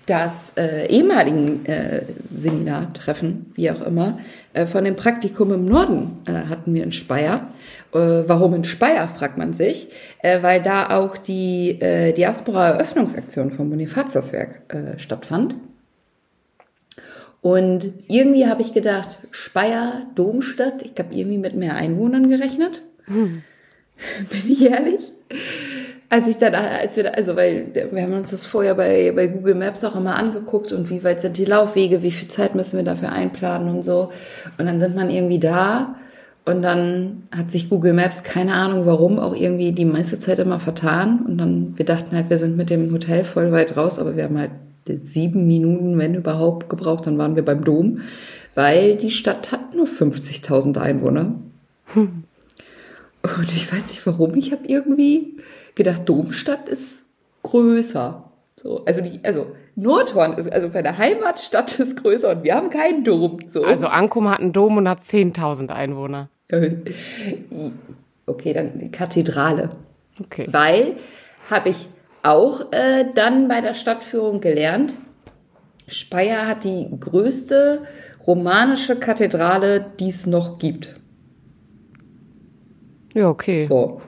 das 0.06 0.56
äh, 0.58 0.86
ehemaligen 0.88 1.66
äh, 1.66 2.04
Seminartreffen, 2.30 3.52
wie 3.56 3.72
auch 3.72 3.82
immer, 3.82 4.20
äh, 4.54 4.66
von 4.66 4.84
dem 4.84 4.96
Praktikum 4.96 5.52
im 5.52 5.66
Norden 5.66 6.22
äh, 6.26 6.48
hatten 6.50 6.74
wir 6.74 6.84
in 6.84 6.92
Speyer. 6.92 7.48
Äh, 7.92 7.98
warum 7.98 8.54
in 8.54 8.64
Speyer, 8.64 9.08
fragt 9.08 9.38
man 9.38 9.54
sich, 9.54 9.90
äh, 10.22 10.44
weil 10.44 10.62
da 10.62 10.98
auch 10.98 11.18
die 11.18 11.80
Diaspora-Eröffnungsaktion 11.80 13.52
vom 13.52 13.70
Bonifatiuswerk 13.70 14.96
stattfand. 14.98 15.56
Und 17.46 17.92
irgendwie 18.08 18.48
habe 18.48 18.64
ich 18.64 18.74
gedacht, 18.74 19.20
Speyer, 19.30 20.08
Domstadt, 20.16 20.82
ich 20.82 20.94
habe 20.98 21.14
irgendwie 21.14 21.38
mit 21.38 21.56
mehr 21.56 21.76
Einwohnern 21.76 22.28
gerechnet. 22.28 22.82
Hm. 23.06 23.44
Bin 24.32 24.52
ich 24.52 24.66
ehrlich? 24.66 25.12
als 26.10 26.28
ich 26.28 26.38
dann, 26.38 26.56
als 26.56 26.96
wir 26.96 27.04
da, 27.04 27.10
also 27.12 27.36
weil 27.36 27.68
wir 27.92 28.02
haben 28.02 28.14
uns 28.14 28.32
das 28.32 28.48
vorher 28.48 28.74
bei, 28.74 29.12
bei 29.12 29.28
Google 29.28 29.54
Maps 29.54 29.84
auch 29.84 29.96
immer 29.96 30.16
angeguckt 30.16 30.72
und 30.72 30.90
wie 30.90 31.04
weit 31.04 31.22
sind 31.22 31.38
die 31.38 31.46
Laufwege, 31.46 32.02
wie 32.02 32.10
viel 32.10 32.30
Zeit 32.30 32.56
müssen 32.56 32.78
wir 32.78 32.84
dafür 32.84 33.12
einplanen 33.12 33.70
und 33.70 33.84
so. 33.84 34.10
Und 34.58 34.66
dann 34.66 34.80
sind 34.80 34.96
man 34.96 35.12
irgendwie 35.12 35.40
da 35.40 35.98
und 36.46 36.64
dann 36.64 37.28
hat 37.36 37.52
sich 37.52 37.70
Google 37.70 37.94
Maps, 37.94 38.24
keine 38.24 38.54
Ahnung 38.54 38.88
warum, 38.88 39.20
auch 39.20 39.36
irgendwie 39.36 39.72
die 39.72 39.86
meiste 39.86 40.18
Zeit 40.18 40.40
immer 40.40 40.60
vertan. 40.60 41.20
Und 41.28 41.38
dann, 41.38 41.78
wir 41.78 41.86
dachten 41.86 42.16
halt, 42.16 42.32
wir 42.32 42.40
sind 42.40 42.58
mit 42.58 42.72
dem 42.72 42.92
Hotel 42.92 43.24
voll 43.24 43.52
weit 43.52 43.78
raus, 43.78 44.00
aber 44.00 44.18
wir 44.18 44.24
haben 44.24 44.40
halt 44.40 44.52
sieben 44.88 45.48
Minuten, 45.48 45.98
wenn 45.98 46.16
überhaupt, 46.16 46.70
gebraucht. 46.70 47.08
Dann 47.08 47.18
waren 47.18 47.36
wir 47.36 47.44
beim 47.44 47.64
Dom, 47.64 48.02
weil 48.54 48.96
die 48.96 49.12
Stadt 49.12 49.52
hat 49.52 49.74
nur 49.74 49.88
50.000 49.88 50.78
Einwohner. 50.80 51.36
Hm. 51.94 52.24
Und 53.24 53.56
ich 53.56 53.72
weiß 53.72 53.90
nicht 53.90 54.06
warum, 54.06 54.36
ich 54.36 54.52
habe 54.52 54.68
irgendwie 54.68 55.38
gedacht, 55.74 56.08
Domstadt 56.08 56.70
ist 56.70 57.06
größer. 57.44 58.24
So, 58.62 58.86
also 58.86 59.02
die, 59.02 59.20
also 59.24 59.48
Nordhorn 59.76 60.34
ist, 60.34 60.52
also 60.52 60.70
meine 60.70 60.98
Heimatstadt 60.98 61.80
ist 61.80 62.02
größer 62.02 62.32
und 62.32 62.44
wir 62.44 62.56
haben 62.56 62.70
keinen 62.70 63.04
Dom. 63.04 63.38
So. 63.48 63.64
Also 63.64 63.88
Ankum 63.88 64.30
hat 64.30 64.40
einen 64.40 64.54
Dom 64.54 64.78
und 64.78 64.88
hat 64.88 65.04
10.000 65.04 65.72
Einwohner. 65.72 66.30
Okay, 68.28 68.54
dann 68.54 68.92
Kathedrale. 68.92 69.70
Okay. 70.20 70.48
Weil 70.52 70.96
habe 71.50 71.70
ich 71.70 71.88
auch 72.26 72.72
äh, 72.72 73.06
dann 73.14 73.48
bei 73.48 73.62
der 73.62 73.74
Stadtführung 73.74 74.42
gelernt, 74.42 74.96
Speyer 75.88 76.48
hat 76.48 76.64
die 76.64 76.88
größte 77.00 77.84
romanische 78.26 78.96
Kathedrale, 78.96 79.86
die 80.00 80.10
es 80.10 80.26
noch 80.26 80.58
gibt. 80.58 80.96
Ja, 83.14 83.30
okay. 83.30 83.68
So. 83.68 84.02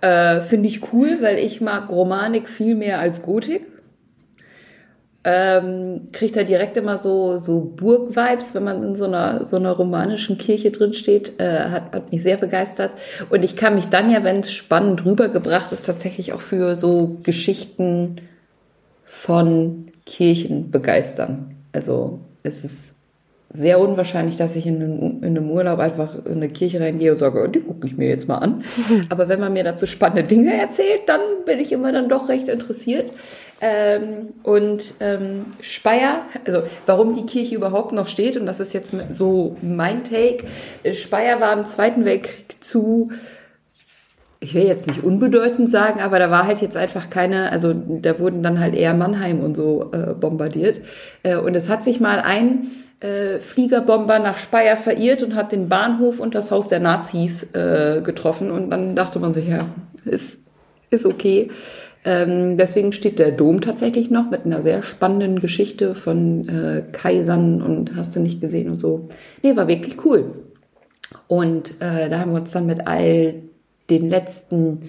äh, 0.00 0.40
Finde 0.40 0.68
ich 0.68 0.92
cool, 0.92 1.18
weil 1.20 1.38
ich 1.38 1.60
mag 1.60 1.90
Romanik 1.90 2.48
viel 2.48 2.74
mehr 2.74 3.00
als 3.00 3.22
Gotik 3.22 3.66
ähm, 5.28 6.08
kriegt 6.12 6.36
er 6.36 6.44
direkt 6.44 6.76
immer 6.76 6.96
so, 6.96 7.36
so 7.38 7.58
Burg-Vibes, 7.60 8.54
wenn 8.54 8.62
man 8.62 8.80
in 8.84 8.94
so 8.94 9.06
einer, 9.06 9.44
so 9.44 9.56
einer 9.56 9.72
romanischen 9.72 10.38
Kirche 10.38 10.70
drin 10.70 10.94
steht. 10.94 11.40
Äh, 11.40 11.68
hat, 11.68 11.92
hat 11.92 12.12
mich 12.12 12.22
sehr 12.22 12.36
begeistert. 12.36 12.92
Und 13.28 13.44
ich 13.44 13.56
kann 13.56 13.74
mich 13.74 13.88
dann 13.88 14.08
ja, 14.08 14.22
wenn 14.22 14.38
es 14.38 14.52
spannend 14.52 15.04
rübergebracht 15.04 15.72
ist, 15.72 15.84
tatsächlich 15.84 16.32
auch 16.32 16.40
für 16.40 16.76
so 16.76 17.16
Geschichten 17.24 18.18
von 19.04 19.88
Kirchen 20.06 20.70
begeistern. 20.70 21.56
Also 21.72 22.20
es 22.44 22.62
ist 22.62 22.94
sehr 23.50 23.80
unwahrscheinlich, 23.80 24.36
dass 24.36 24.54
ich 24.54 24.66
in 24.66 24.76
einem, 24.76 25.24
in 25.24 25.36
einem 25.36 25.50
Urlaub 25.50 25.80
einfach 25.80 26.24
in 26.24 26.34
eine 26.34 26.50
Kirche 26.50 26.78
reingehe 26.78 27.10
und 27.10 27.18
sage, 27.18 27.42
oh, 27.42 27.48
die 27.48 27.60
gucke 27.60 27.88
ich 27.88 27.96
mir 27.96 28.08
jetzt 28.08 28.28
mal 28.28 28.38
an. 28.38 28.62
Aber 29.08 29.28
wenn 29.28 29.40
man 29.40 29.52
mir 29.52 29.64
dazu 29.64 29.86
spannende 29.86 30.22
Dinge 30.22 30.54
erzählt, 30.54 31.02
dann 31.06 31.20
bin 31.44 31.58
ich 31.58 31.72
immer 31.72 31.90
dann 31.90 32.08
doch 32.08 32.28
recht 32.28 32.48
interessiert. 32.48 33.12
Ähm, 33.60 34.34
und 34.42 34.94
ähm, 35.00 35.46
Speyer, 35.62 36.22
also 36.46 36.62
warum 36.84 37.14
die 37.14 37.24
Kirche 37.24 37.54
überhaupt 37.54 37.92
noch 37.92 38.06
steht, 38.06 38.36
und 38.36 38.44
das 38.44 38.60
ist 38.60 38.74
jetzt 38.74 38.94
so 39.10 39.56
mein 39.62 40.04
Take, 40.04 40.44
äh, 40.82 40.92
Speyer 40.92 41.40
war 41.40 41.54
im 41.54 41.64
Zweiten 41.66 42.04
Weltkrieg 42.04 42.62
zu, 42.62 43.10
ich 44.40 44.52
will 44.52 44.64
jetzt 44.64 44.86
nicht 44.86 45.02
unbedeutend 45.02 45.70
sagen, 45.70 46.00
aber 46.00 46.18
da 46.18 46.30
war 46.30 46.46
halt 46.46 46.60
jetzt 46.60 46.76
einfach 46.76 47.08
keine, 47.08 47.50
also 47.50 47.72
da 47.74 48.18
wurden 48.18 48.42
dann 48.42 48.60
halt 48.60 48.74
eher 48.74 48.92
Mannheim 48.92 49.40
und 49.40 49.56
so 49.56 49.90
äh, 49.92 50.12
bombardiert. 50.12 50.82
Äh, 51.22 51.36
und 51.36 51.56
es 51.56 51.70
hat 51.70 51.82
sich 51.82 51.98
mal 51.98 52.20
ein 52.20 52.70
äh, 53.00 53.40
Fliegerbomber 53.40 54.18
nach 54.18 54.36
Speyer 54.36 54.76
verirrt 54.76 55.22
und 55.22 55.34
hat 55.34 55.52
den 55.52 55.68
Bahnhof 55.70 56.20
und 56.20 56.34
das 56.34 56.50
Haus 56.50 56.68
der 56.68 56.80
Nazis 56.80 57.54
äh, 57.54 58.02
getroffen. 58.04 58.50
Und 58.50 58.70
dann 58.70 58.94
dachte 58.94 59.18
man 59.18 59.32
sich, 59.32 59.48
ja, 59.48 59.66
ist, 60.04 60.46
ist 60.90 61.06
okay. 61.06 61.50
Ähm, 62.06 62.56
deswegen 62.56 62.92
steht 62.92 63.18
der 63.18 63.32
Dom 63.32 63.60
tatsächlich 63.60 64.10
noch 64.10 64.30
mit 64.30 64.46
einer 64.46 64.62
sehr 64.62 64.84
spannenden 64.84 65.40
Geschichte 65.40 65.96
von 65.96 66.48
äh, 66.48 66.84
Kaisern 66.92 67.60
und 67.60 67.96
hast 67.96 68.14
du 68.14 68.20
nicht 68.20 68.40
gesehen 68.40 68.70
und 68.70 68.78
so. 68.78 69.08
Nee, 69.42 69.56
war 69.56 69.66
wirklich 69.66 70.04
cool. 70.04 70.30
Und 71.26 71.80
äh, 71.80 72.08
da 72.08 72.20
haben 72.20 72.30
wir 72.30 72.40
uns 72.40 72.52
dann 72.52 72.66
mit 72.66 72.86
all 72.86 73.42
den 73.90 74.08
letzten 74.08 74.88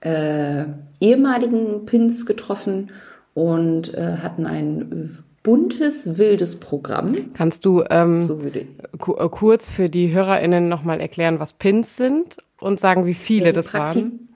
äh, 0.00 0.64
ehemaligen 1.00 1.84
Pins 1.84 2.24
getroffen 2.24 2.92
und 3.34 3.92
äh, 3.92 4.16
hatten 4.22 4.46
ein 4.46 5.18
buntes, 5.42 6.16
wildes 6.16 6.56
Programm. 6.56 7.14
Kannst 7.34 7.66
du 7.66 7.84
ähm, 7.90 8.26
so 8.26 8.40
äh, 8.42 9.28
kurz 9.28 9.68
für 9.68 9.90
die 9.90 10.14
HörerInnen 10.14 10.70
nochmal 10.70 11.02
erklären, 11.02 11.40
was 11.40 11.52
Pins 11.52 11.98
sind 11.98 12.38
und 12.58 12.80
sagen, 12.80 13.04
wie 13.04 13.12
viele 13.12 13.46
ja, 13.46 13.52
das 13.52 13.72
Praktik 13.72 14.04
waren? 14.04 14.28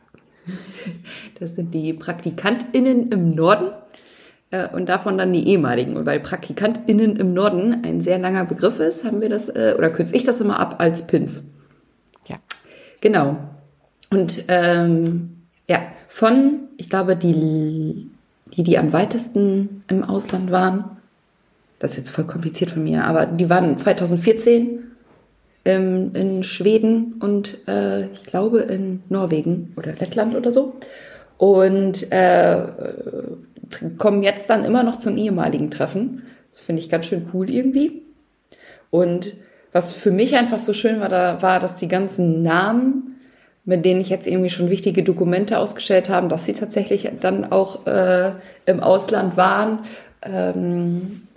Das 1.38 1.54
sind 1.54 1.72
die 1.74 1.92
PraktikantInnen 1.92 3.10
im 3.12 3.34
Norden 3.34 3.70
äh, 4.50 4.68
und 4.68 4.88
davon 4.88 5.18
dann 5.18 5.32
die 5.32 5.46
ehemaligen. 5.48 5.96
Und 5.96 6.06
weil 6.06 6.20
PraktikantInnen 6.20 7.16
im 7.16 7.34
Norden 7.34 7.84
ein 7.84 8.00
sehr 8.00 8.18
langer 8.18 8.44
Begriff 8.44 8.80
ist, 8.80 9.04
haben 9.04 9.20
wir 9.20 9.28
das, 9.28 9.48
äh, 9.48 9.74
oder 9.76 9.90
kürze 9.90 10.16
ich 10.16 10.24
das 10.24 10.40
immer 10.40 10.58
ab 10.58 10.76
als 10.78 11.06
Pins. 11.06 11.44
Ja. 12.26 12.36
Genau. 13.00 13.36
Und 14.10 14.44
ähm, 14.48 15.36
ja, 15.68 15.82
von, 16.08 16.60
ich 16.76 16.88
glaube, 16.88 17.14
die, 17.16 18.10
die, 18.54 18.62
die 18.62 18.78
am 18.78 18.92
weitesten 18.92 19.84
im 19.88 20.02
Ausland 20.02 20.50
waren, 20.50 20.96
das 21.78 21.92
ist 21.92 21.96
jetzt 21.98 22.10
voll 22.10 22.24
kompliziert 22.24 22.70
von 22.70 22.82
mir, 22.82 23.04
aber 23.04 23.26
die 23.26 23.48
waren 23.48 23.76
2014 23.76 24.87
ähm, 25.68 26.12
in 26.14 26.42
Schweden 26.42 27.16
und 27.20 27.68
äh, 27.68 28.06
ich 28.06 28.24
glaube 28.24 28.60
in 28.60 29.02
Norwegen 29.10 29.74
oder 29.76 29.92
Lettland 29.92 30.34
oder 30.34 30.50
so. 30.50 30.76
Und 31.36 32.10
äh, 32.10 32.62
kommen 33.98 34.22
jetzt 34.22 34.48
dann 34.48 34.64
immer 34.64 34.82
noch 34.82 34.98
zum 34.98 35.18
ehemaligen 35.18 35.70
Treffen. 35.70 36.22
Das 36.50 36.60
finde 36.60 36.82
ich 36.82 36.88
ganz 36.88 37.06
schön 37.06 37.26
cool 37.34 37.50
irgendwie. 37.50 38.02
Und 38.90 39.34
was 39.72 39.92
für 39.92 40.10
mich 40.10 40.36
einfach 40.36 40.58
so 40.58 40.72
schön 40.72 41.00
war, 41.00 41.10
da 41.10 41.42
war, 41.42 41.60
dass 41.60 41.76
die 41.76 41.88
ganzen 41.88 42.42
Namen, 42.42 43.20
mit 43.66 43.84
denen 43.84 44.00
ich 44.00 44.08
jetzt 44.08 44.26
irgendwie 44.26 44.50
schon 44.50 44.70
wichtige 44.70 45.02
Dokumente 45.02 45.58
ausgestellt 45.58 46.08
habe, 46.08 46.28
dass 46.28 46.46
sie 46.46 46.54
tatsächlich 46.54 47.10
dann 47.20 47.52
auch 47.52 47.86
äh, 47.86 48.32
im 48.64 48.80
Ausland 48.80 49.36
waren. 49.36 49.80
Ähm, 50.22 51.27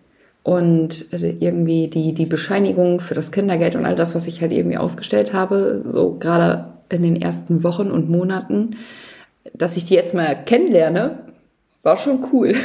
und 0.43 1.07
irgendwie 1.11 1.87
die, 1.87 2.13
die 2.13 2.25
Bescheinigung 2.25 2.99
für 2.99 3.13
das 3.13 3.31
Kindergeld 3.31 3.75
und 3.75 3.85
all 3.85 3.95
das, 3.95 4.15
was 4.15 4.27
ich 4.27 4.41
halt 4.41 4.51
irgendwie 4.51 4.77
ausgestellt 4.77 5.33
habe, 5.33 5.81
so 5.81 6.17
gerade 6.17 6.73
in 6.89 7.03
den 7.03 7.21
ersten 7.21 7.63
Wochen 7.63 7.91
und 7.91 8.09
Monaten, 8.09 8.77
dass 9.53 9.77
ich 9.77 9.85
die 9.85 9.93
jetzt 9.93 10.15
mal 10.15 10.35
kennenlerne, 10.35 11.19
war 11.83 11.97
schon 11.97 12.25
cool. 12.31 12.55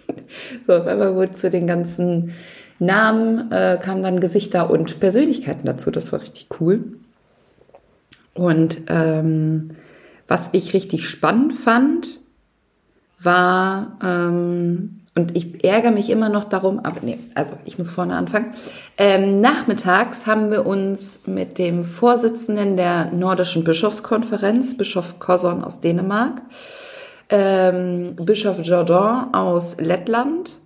so, 0.66 0.72
weil 0.72 0.96
man 0.96 1.16
wohl 1.16 1.32
zu 1.32 1.50
den 1.50 1.66
ganzen 1.66 2.32
Namen 2.78 3.50
äh, 3.50 3.78
kamen 3.82 4.02
dann 4.02 4.20
Gesichter 4.20 4.70
und 4.70 5.00
Persönlichkeiten 5.00 5.66
dazu. 5.66 5.90
Das 5.90 6.12
war 6.12 6.20
richtig 6.20 6.48
cool. 6.60 6.84
Und 8.34 8.82
ähm, 8.88 9.70
was 10.28 10.50
ich 10.52 10.74
richtig 10.74 11.08
spannend 11.08 11.54
fand, 11.54 12.20
war 13.18 13.98
ähm, 14.02 15.00
und 15.16 15.36
ich 15.36 15.64
ärgere 15.64 15.90
mich 15.90 16.10
immer 16.10 16.28
noch 16.28 16.44
darum, 16.44 16.78
aber 16.80 17.00
nee, 17.00 17.18
also 17.34 17.54
ich 17.64 17.78
muss 17.78 17.88
vorne 17.88 18.14
anfangen. 18.14 18.52
Ähm, 18.98 19.40
nachmittags 19.40 20.26
haben 20.26 20.50
wir 20.50 20.66
uns 20.66 21.26
mit 21.26 21.56
dem 21.56 21.86
Vorsitzenden 21.86 22.76
der 22.76 23.10
Nordischen 23.12 23.64
Bischofskonferenz, 23.64 24.76
Bischof 24.76 25.18
Koson 25.18 25.64
aus 25.64 25.80
Dänemark, 25.80 26.42
ähm, 27.30 28.14
Bischof 28.16 28.58
Jordan 28.62 29.32
aus 29.32 29.78
Lettland, 29.80 30.58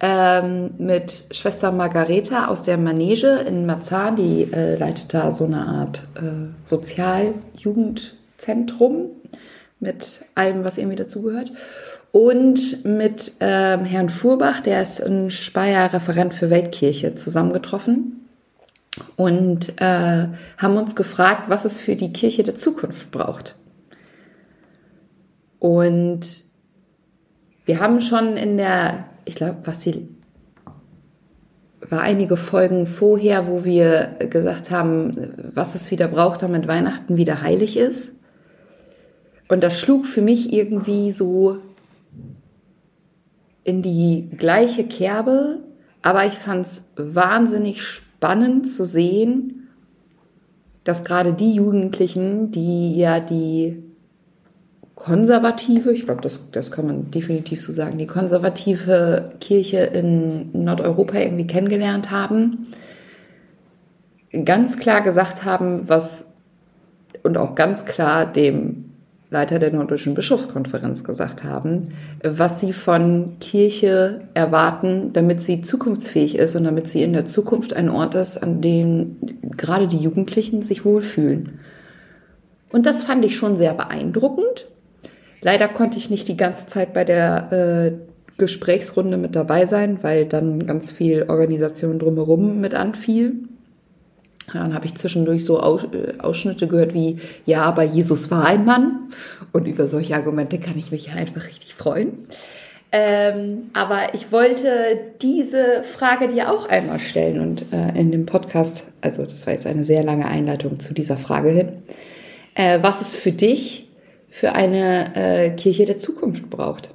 ähm, 0.00 0.70
mit 0.78 1.24
Schwester 1.30 1.70
Margareta 1.70 2.46
aus 2.46 2.62
der 2.62 2.78
Manege 2.78 3.44
in 3.46 3.66
Marzahn, 3.66 4.16
die 4.16 4.50
äh, 4.50 4.76
leitet 4.76 5.12
da 5.12 5.30
so 5.30 5.44
eine 5.44 5.66
Art 5.66 6.04
äh, 6.14 6.48
Sozialjugendzentrum 6.64 9.10
mit 9.78 10.24
allem, 10.34 10.64
was 10.64 10.78
irgendwie 10.78 10.96
dazugehört 10.96 11.52
und 12.12 12.84
mit 12.84 13.32
ähm, 13.40 13.84
Herrn 13.84 14.10
Fuhrbach, 14.10 14.60
der 14.60 14.82
ist 14.82 15.00
ein 15.00 15.30
Speyer 15.30 15.92
Referent 15.92 16.34
für 16.34 16.50
Weltkirche, 16.50 17.14
zusammengetroffen 17.14 18.28
und 19.16 19.80
äh, 19.80 20.28
haben 20.58 20.76
uns 20.76 20.96
gefragt, 20.96 21.44
was 21.48 21.64
es 21.64 21.78
für 21.78 21.96
die 21.96 22.12
Kirche 22.12 22.42
der 22.42 22.56
Zukunft 22.56 23.10
braucht. 23.10 23.54
Und 25.58 26.42
wir 27.64 27.80
haben 27.80 28.00
schon 28.00 28.36
in 28.36 28.56
der, 28.56 29.04
ich 29.24 29.36
glaube, 29.36 29.58
was 29.64 29.82
sie 29.82 30.08
war 31.88 32.02
einige 32.02 32.36
Folgen 32.36 32.86
vorher, 32.86 33.48
wo 33.48 33.64
wir 33.64 34.16
gesagt 34.30 34.70
haben, 34.70 35.50
was 35.54 35.74
es 35.74 35.90
wieder 35.90 36.08
braucht, 36.08 36.42
damit 36.42 36.68
Weihnachten 36.68 37.16
wieder 37.16 37.42
heilig 37.42 37.76
ist. 37.76 38.16
Und 39.48 39.62
das 39.64 39.80
schlug 39.80 40.06
für 40.06 40.22
mich 40.22 40.52
irgendwie 40.52 41.10
so 41.10 41.56
in 43.64 43.82
die 43.82 44.28
gleiche 44.36 44.84
Kerbe, 44.84 45.58
aber 46.02 46.26
ich 46.26 46.34
fand 46.34 46.66
es 46.66 46.94
wahnsinnig 46.96 47.82
spannend 47.82 48.68
zu 48.68 48.86
sehen, 48.86 49.68
dass 50.84 51.04
gerade 51.04 51.34
die 51.34 51.54
Jugendlichen, 51.54 52.50
die 52.50 52.96
ja 52.96 53.20
die 53.20 53.82
konservative, 54.94 55.92
ich 55.92 56.04
glaube, 56.04 56.20
das, 56.20 56.50
das 56.52 56.70
kann 56.70 56.86
man 56.86 57.10
definitiv 57.10 57.60
so 57.60 57.72
sagen, 57.72 57.98
die 57.98 58.06
konservative 58.06 59.30
Kirche 59.40 59.78
in 59.78 60.50
Nordeuropa 60.52 61.18
irgendwie 61.18 61.46
kennengelernt 61.46 62.10
haben, 62.10 62.64
ganz 64.44 64.78
klar 64.78 65.00
gesagt 65.00 65.44
haben, 65.44 65.88
was 65.88 66.26
und 67.22 67.36
auch 67.36 67.54
ganz 67.54 67.84
klar 67.84 68.30
dem 68.30 68.89
Leiter 69.30 69.60
der 69.60 69.72
Norddeutschen 69.72 70.14
Bischofskonferenz 70.14 71.04
gesagt 71.04 71.44
haben, 71.44 71.94
was 72.24 72.58
sie 72.58 72.72
von 72.72 73.38
Kirche 73.38 74.22
erwarten, 74.34 75.12
damit 75.12 75.40
sie 75.40 75.62
zukunftsfähig 75.62 76.36
ist 76.36 76.56
und 76.56 76.64
damit 76.64 76.88
sie 76.88 77.04
in 77.04 77.12
der 77.12 77.26
Zukunft 77.26 77.72
ein 77.72 77.90
Ort 77.90 78.16
ist, 78.16 78.38
an 78.38 78.60
dem 78.60 79.16
gerade 79.56 79.86
die 79.86 79.98
Jugendlichen 79.98 80.62
sich 80.62 80.84
wohlfühlen. 80.84 81.60
Und 82.72 82.86
das 82.86 83.04
fand 83.04 83.24
ich 83.24 83.36
schon 83.36 83.56
sehr 83.56 83.72
beeindruckend. 83.74 84.66
Leider 85.42 85.68
konnte 85.68 85.98
ich 85.98 86.10
nicht 86.10 86.26
die 86.26 86.36
ganze 86.36 86.66
Zeit 86.66 86.92
bei 86.92 87.04
der 87.04 87.52
äh, 87.52 87.92
Gesprächsrunde 88.36 89.16
mit 89.16 89.36
dabei 89.36 89.64
sein, 89.66 90.02
weil 90.02 90.26
dann 90.26 90.66
ganz 90.66 90.90
viel 90.90 91.26
Organisation 91.28 92.00
drumherum 92.00 92.60
mit 92.60 92.74
anfiel. 92.74 93.44
Dann 94.52 94.74
habe 94.74 94.86
ich 94.86 94.94
zwischendurch 94.94 95.44
so 95.44 95.58
äh, 95.60 96.18
Ausschnitte 96.18 96.66
gehört 96.66 96.94
wie, 96.94 97.18
ja, 97.46 97.62
aber 97.62 97.82
Jesus 97.82 98.30
war 98.30 98.44
ein 98.44 98.64
Mann. 98.64 99.10
Und 99.52 99.66
über 99.66 99.88
solche 99.88 100.14
Argumente 100.14 100.58
kann 100.58 100.78
ich 100.78 100.90
mich 100.90 101.06
ja 101.06 101.14
einfach 101.14 101.46
richtig 101.46 101.74
freuen. 101.74 102.26
Ähm, 102.92 103.70
aber 103.72 104.14
ich 104.14 104.32
wollte 104.32 104.98
diese 105.22 105.84
Frage 105.84 106.26
dir 106.26 106.50
auch 106.50 106.68
einmal 106.68 106.98
stellen 106.98 107.40
und 107.40 107.72
äh, 107.72 107.96
in 107.96 108.10
dem 108.10 108.26
Podcast, 108.26 108.90
also 109.00 109.22
das 109.22 109.46
war 109.46 109.54
jetzt 109.54 109.66
eine 109.66 109.84
sehr 109.84 110.02
lange 110.02 110.26
Einleitung 110.26 110.80
zu 110.80 110.92
dieser 110.92 111.16
Frage 111.16 111.50
hin, 111.50 111.72
äh, 112.54 112.80
was 112.82 113.00
es 113.00 113.14
für 113.14 113.30
dich 113.30 113.88
für 114.28 114.52
eine 114.52 115.14
äh, 115.14 115.50
Kirche 115.50 115.84
der 115.84 115.98
Zukunft 115.98 116.50
braucht. 116.50 116.90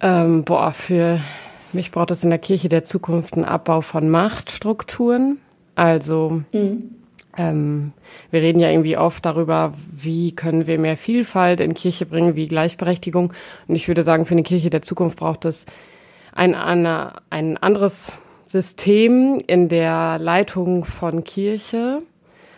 Ähm, 0.00 0.44
boah, 0.44 0.72
für 0.72 1.20
mich 1.72 1.90
braucht 1.90 2.10
es 2.10 2.24
in 2.24 2.30
der 2.30 2.38
Kirche 2.38 2.68
der 2.68 2.84
Zukunft 2.84 3.34
einen 3.34 3.44
Abbau 3.44 3.80
von 3.80 4.08
Machtstrukturen. 4.08 5.38
Also 5.74 6.42
mhm. 6.52 6.90
ähm, 7.36 7.92
wir 8.30 8.42
reden 8.42 8.60
ja 8.60 8.70
irgendwie 8.70 8.96
oft 8.96 9.24
darüber, 9.24 9.74
wie 9.92 10.32
können 10.32 10.66
wir 10.66 10.78
mehr 10.78 10.96
Vielfalt 10.96 11.60
in 11.60 11.74
Kirche 11.74 12.06
bringen, 12.06 12.36
wie 12.36 12.48
Gleichberechtigung. 12.48 13.32
Und 13.66 13.74
ich 13.74 13.86
würde 13.88 14.02
sagen, 14.02 14.26
für 14.26 14.32
eine 14.32 14.42
Kirche 14.42 14.70
der 14.70 14.82
Zukunft 14.82 15.18
braucht 15.18 15.44
es 15.44 15.66
ein, 16.32 16.54
eine, 16.54 17.14
ein 17.30 17.56
anderes 17.56 18.12
System 18.46 19.38
in 19.46 19.68
der 19.68 20.18
Leitung 20.18 20.84
von 20.84 21.24
Kirche. 21.24 22.02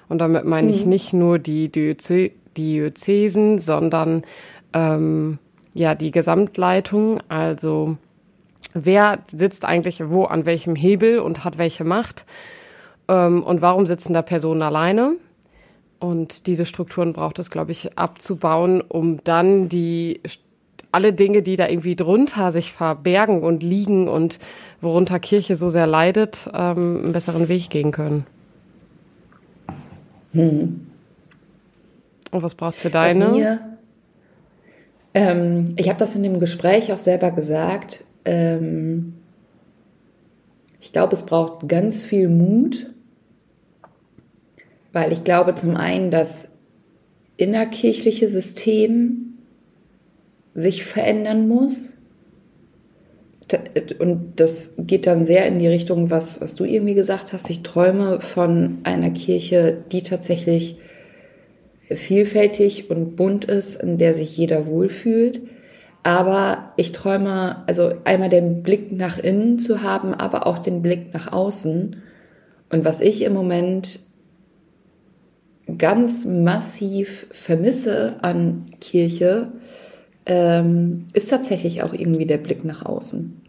Und 0.09 0.19
damit 0.19 0.45
meine 0.45 0.69
mhm. 0.69 0.75
ich 0.75 0.87
nicht 0.87 1.13
nur 1.13 1.39
die 1.39 1.69
Diöze 1.69 2.31
Diözesen, 2.57 3.59
sondern 3.59 4.25
ähm, 4.73 5.39
ja 5.75 5.95
die 5.95 6.11
Gesamtleitung. 6.11 7.21
Also 7.29 7.97
wer 8.75 9.19
sitzt 9.31 9.65
eigentlich 9.65 10.09
wo 10.09 10.25
an 10.25 10.47
welchem 10.47 10.77
Hebel 10.77 11.19
und 11.21 11.45
hat 11.45 11.59
welche 11.59 11.85
Macht 11.85 12.25
ähm, 13.09 13.43
und 13.43 13.61
warum 13.61 13.87
sitzen 13.87 14.15
da 14.15 14.23
Personen 14.23 14.63
alleine. 14.63 15.17
Und 15.99 16.47
diese 16.47 16.65
Strukturen 16.65 17.13
braucht 17.13 17.39
es, 17.39 17.51
glaube 17.51 17.73
ich, 17.73 17.99
abzubauen, 17.99 18.81
um 18.81 19.23
dann 19.23 19.69
die 19.69 20.21
alle 20.93 21.13
Dinge, 21.13 21.43
die 21.43 21.57
da 21.57 21.69
irgendwie 21.69 21.95
drunter 21.95 22.53
sich 22.53 22.73
verbergen 22.73 23.43
und 23.43 23.63
liegen 23.63 24.09
und 24.09 24.39
worunter 24.81 25.21
Kirche 25.21 25.57
so 25.57 25.69
sehr 25.69 25.87
leidet, 25.87 26.51
ähm, 26.53 27.01
einen 27.03 27.13
besseren 27.13 27.49
Weg 27.49 27.71
gehen 27.71 27.93
können. 27.93 28.27
Hm. 30.33 30.87
Und 32.31 32.43
was 32.43 32.55
braucht 32.55 32.77
es 32.77 32.81
für 32.81 32.91
deine? 32.91 33.29
Mir, 33.29 33.61
ähm, 35.15 35.75
ich 35.77 35.89
habe 35.89 35.99
das 35.99 36.15
in 36.15 36.23
dem 36.23 36.39
Gespräch 36.39 36.93
auch 36.93 36.99
selber 36.99 37.31
gesagt. 37.31 38.05
Ähm, 38.25 39.15
ich 40.81 40.93
glaube, 40.93 41.15
es 41.15 41.25
braucht 41.25 41.69
ganz 41.69 42.03
viel 42.03 42.29
Mut, 42.29 42.87
weil 44.93 45.13
ich 45.13 45.25
glaube 45.25 45.55
zum 45.55 45.77
einen, 45.77 46.11
das 46.11 46.59
innerkirchliche 47.37 48.29
System 48.29 49.39
sich 50.55 50.85
verändern 50.85 51.49
muss. 51.49 51.97
Und 53.99 54.35
das 54.37 54.75
geht 54.79 55.07
dann 55.07 55.25
sehr 55.25 55.47
in 55.47 55.59
die 55.59 55.67
Richtung, 55.67 56.11
was, 56.11 56.41
was 56.41 56.55
du 56.55 56.65
irgendwie 56.65 56.95
gesagt 56.95 57.33
hast. 57.33 57.51
Ich 57.51 57.63
träume 57.63 58.21
von 58.21 58.79
einer 58.85 59.11
Kirche, 59.11 59.79
die 59.91 60.03
tatsächlich 60.03 60.77
vielfältig 61.89 62.91
und 62.91 63.17
bunt 63.17 63.45
ist, 63.45 63.83
in 63.83 63.99
der 63.99 64.15
sich 64.15 64.37
jeder 64.37 64.67
wohlfühlt. 64.67 65.41
Aber 66.03 66.73
ich 66.77 66.93
träume, 66.93 67.63
also 67.67 67.93
einmal 68.05 68.31
den 68.31 68.63
Blick 68.63 68.91
nach 68.93 69.19
innen 69.19 69.59
zu 69.59 69.83
haben, 69.83 70.15
aber 70.15 70.47
auch 70.47 70.59
den 70.59 70.83
Blick 70.83 71.13
nach 71.13 71.33
außen. 71.33 72.03
Und 72.71 72.85
was 72.85 73.01
ich 73.01 73.23
im 73.23 73.35
Moment 73.35 74.01
ganz 75.79 76.25
massiv 76.25 77.27
vermisse 77.31 78.17
an 78.23 78.73
Kirche, 78.81 79.53
ähm, 80.27 81.07
ist 81.13 81.31
tatsächlich 81.31 81.83
auch 81.83 81.93
irgendwie 81.93 82.27
der 82.27 82.39
Blick 82.39 82.65
nach 82.65 82.85
außen. 82.85 83.41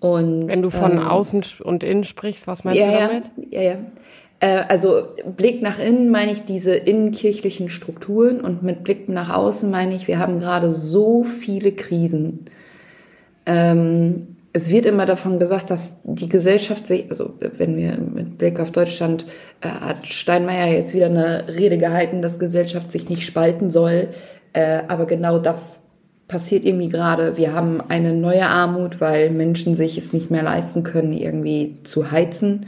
Und, 0.00 0.48
Wenn 0.52 0.62
du 0.62 0.70
von 0.70 0.92
ähm, 0.92 0.98
außen 0.98 1.42
und 1.62 1.82
innen 1.82 2.04
sprichst, 2.04 2.46
was 2.46 2.64
meinst 2.64 2.86
ja, 2.86 2.92
du 2.92 2.98
damit? 2.98 3.30
Ja, 3.50 3.62
ja. 3.62 3.76
Äh, 4.40 4.62
also 4.68 5.08
Blick 5.36 5.62
nach 5.62 5.78
innen 5.78 6.10
meine 6.10 6.32
ich 6.32 6.44
diese 6.44 6.74
innenkirchlichen 6.74 7.70
Strukturen 7.70 8.40
und 8.40 8.62
mit 8.62 8.84
Blick 8.84 9.08
nach 9.08 9.34
außen 9.34 9.70
meine 9.70 9.94
ich, 9.94 10.08
wir 10.08 10.18
haben 10.18 10.38
gerade 10.38 10.70
so 10.70 11.24
viele 11.24 11.72
Krisen. 11.72 12.46
Ähm, 13.46 14.36
es 14.52 14.70
wird 14.70 14.86
immer 14.86 15.04
davon 15.04 15.38
gesagt, 15.38 15.70
dass 15.70 16.00
die 16.04 16.30
Gesellschaft 16.30 16.86
sich, 16.86 17.10
also 17.10 17.34
wenn 17.58 17.76
wir 17.76 17.98
mit 17.98 18.38
Blick 18.38 18.58
auf 18.58 18.72
Deutschland, 18.72 19.26
äh, 19.60 19.68
hat 19.68 20.06
Steinmeier 20.06 20.72
jetzt 20.72 20.94
wieder 20.94 21.06
eine 21.06 21.46
Rede 21.48 21.78
gehalten, 21.78 22.22
dass 22.22 22.38
Gesellschaft 22.38 22.90
sich 22.90 23.08
nicht 23.08 23.24
spalten 23.24 23.70
soll. 23.70 24.08
Äh, 24.52 24.82
aber 24.88 25.06
genau 25.06 25.38
das 25.38 25.82
passiert 26.28 26.64
irgendwie 26.64 26.88
gerade. 26.88 27.36
Wir 27.36 27.52
haben 27.52 27.82
eine 27.88 28.14
neue 28.14 28.46
Armut, 28.46 29.00
weil 29.00 29.30
Menschen 29.30 29.74
sich 29.74 29.96
es 29.96 30.12
nicht 30.12 30.30
mehr 30.30 30.42
leisten 30.42 30.82
können, 30.82 31.12
irgendwie 31.12 31.82
zu 31.84 32.10
heizen 32.10 32.66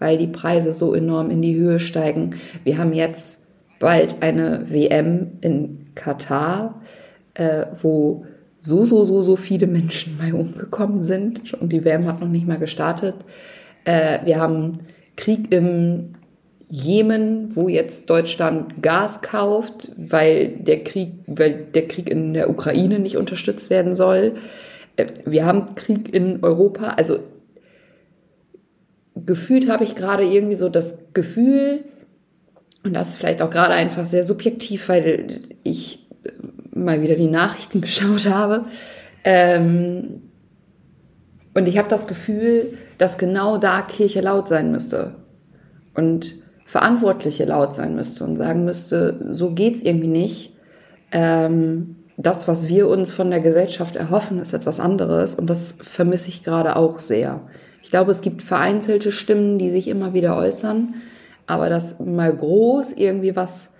weil 0.00 0.18
die 0.18 0.26
Preise 0.26 0.72
so 0.72 0.94
enorm 0.94 1.30
in 1.30 1.40
die 1.42 1.54
Höhe 1.54 1.78
steigen. 1.78 2.34
Wir 2.64 2.78
haben 2.78 2.92
jetzt 2.92 3.46
bald 3.78 4.16
eine 4.20 4.66
WM 4.68 5.38
in 5.40 5.86
Katar, 5.94 6.82
äh, 7.34 7.66
wo 7.80 8.24
so, 8.58 8.84
so, 8.84 9.04
so, 9.04 9.22
so 9.22 9.36
viele 9.36 9.66
Menschen 9.66 10.18
bei 10.18 10.34
umgekommen 10.34 11.02
sind 11.02 11.54
und 11.54 11.72
die 11.72 11.84
WM 11.84 12.06
hat 12.06 12.20
noch 12.20 12.28
nicht 12.28 12.48
mal 12.48 12.58
gestartet. 12.58 13.14
Äh, 13.84 14.18
wir 14.24 14.38
haben 14.38 14.80
Krieg 15.16 15.52
im 15.52 16.14
Jemen, 16.68 17.56
wo 17.56 17.68
jetzt 17.68 18.08
Deutschland 18.10 18.82
Gas 18.82 19.22
kauft, 19.22 19.90
weil 19.96 20.48
der 20.48 20.84
Krieg, 20.84 21.14
weil 21.26 21.66
der 21.74 21.88
Krieg 21.88 22.08
in 22.08 22.32
der 22.32 22.48
Ukraine 22.48 23.00
nicht 23.00 23.16
unterstützt 23.16 23.70
werden 23.70 23.94
soll. 23.96 24.36
Äh, 24.96 25.06
wir 25.24 25.46
haben 25.46 25.74
Krieg 25.74 26.14
in 26.14 26.44
Europa. 26.44 26.94
Also 26.96 27.18
gefühlt 29.26 29.70
habe 29.70 29.84
ich 29.84 29.94
gerade 29.94 30.24
irgendwie 30.24 30.54
so 30.54 30.68
das 30.68 31.12
Gefühl, 31.12 31.84
und 32.82 32.94
das 32.94 33.10
ist 33.10 33.16
vielleicht 33.16 33.42
auch 33.42 33.50
gerade 33.50 33.74
einfach 33.74 34.06
sehr 34.06 34.24
subjektiv, 34.24 34.88
weil 34.88 35.40
ich 35.62 36.06
äh, 36.24 36.30
mal 36.76 37.02
wieder 37.02 37.16
die 37.16 37.26
Nachrichten 37.26 37.80
geschaut 37.82 38.26
habe. 38.26 38.66
Ähm, 39.24 40.22
und 41.52 41.68
ich 41.68 41.78
habe 41.78 41.88
das 41.88 42.06
Gefühl, 42.06 42.78
dass 42.98 43.18
genau 43.18 43.58
da 43.58 43.82
Kirche 43.82 44.20
laut 44.20 44.48
sein 44.48 44.70
müsste. 44.70 45.16
Und 45.94 46.34
Verantwortliche 46.64 47.44
laut 47.44 47.74
sein 47.74 47.96
müsste 47.96 48.22
und 48.22 48.36
sagen 48.36 48.64
müsste, 48.64 49.18
so 49.28 49.50
geht's 49.50 49.82
irgendwie 49.82 50.06
nicht. 50.06 50.54
Ähm, 51.10 51.96
das, 52.16 52.46
was 52.46 52.68
wir 52.68 52.86
uns 52.88 53.12
von 53.12 53.30
der 53.30 53.40
Gesellschaft 53.40 53.96
erhoffen, 53.96 54.38
ist 54.38 54.52
etwas 54.52 54.78
anderes. 54.78 55.34
Und 55.34 55.50
das 55.50 55.78
vermisse 55.80 56.28
ich 56.28 56.44
gerade 56.44 56.76
auch 56.76 57.00
sehr. 57.00 57.40
Ich 57.90 57.92
glaube, 57.92 58.12
es 58.12 58.22
gibt 58.22 58.42
vereinzelte 58.42 59.10
Stimmen, 59.10 59.58
die 59.58 59.68
sich 59.68 59.88
immer 59.88 60.14
wieder 60.14 60.36
äußern, 60.36 60.94
aber 61.48 61.68
dass 61.68 61.98
mal 61.98 62.32
groß 62.32 62.92
irgendwie 62.92 63.34
was 63.34 63.70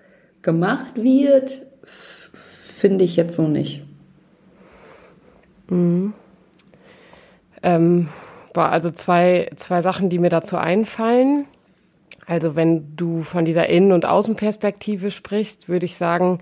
gemacht 0.43 0.97
wird, 0.97 1.63
finde 1.85 3.05
ich 3.05 3.15
jetzt 3.15 3.37
so 3.37 3.47
nicht. 3.47 3.85
Mhm. 5.69 6.13
Ähm, 7.63 8.09
boah, 8.53 8.71
also 8.71 8.91
zwei, 8.91 9.49
zwei 9.55 9.81
Sachen, 9.81 10.09
die 10.09 10.19
mir 10.19 10.29
dazu 10.29 10.57
einfallen. 10.57 11.45
Also 12.27 12.57
wenn 12.57 12.97
du 12.97 13.23
von 13.23 13.45
dieser 13.45 13.69
Innen- 13.69 13.93
und 13.93 14.07
Außenperspektive 14.07 15.13
sprichst, 15.13 15.69
würde 15.69 15.87
ich 15.87 15.97
sagen, 15.97 16.41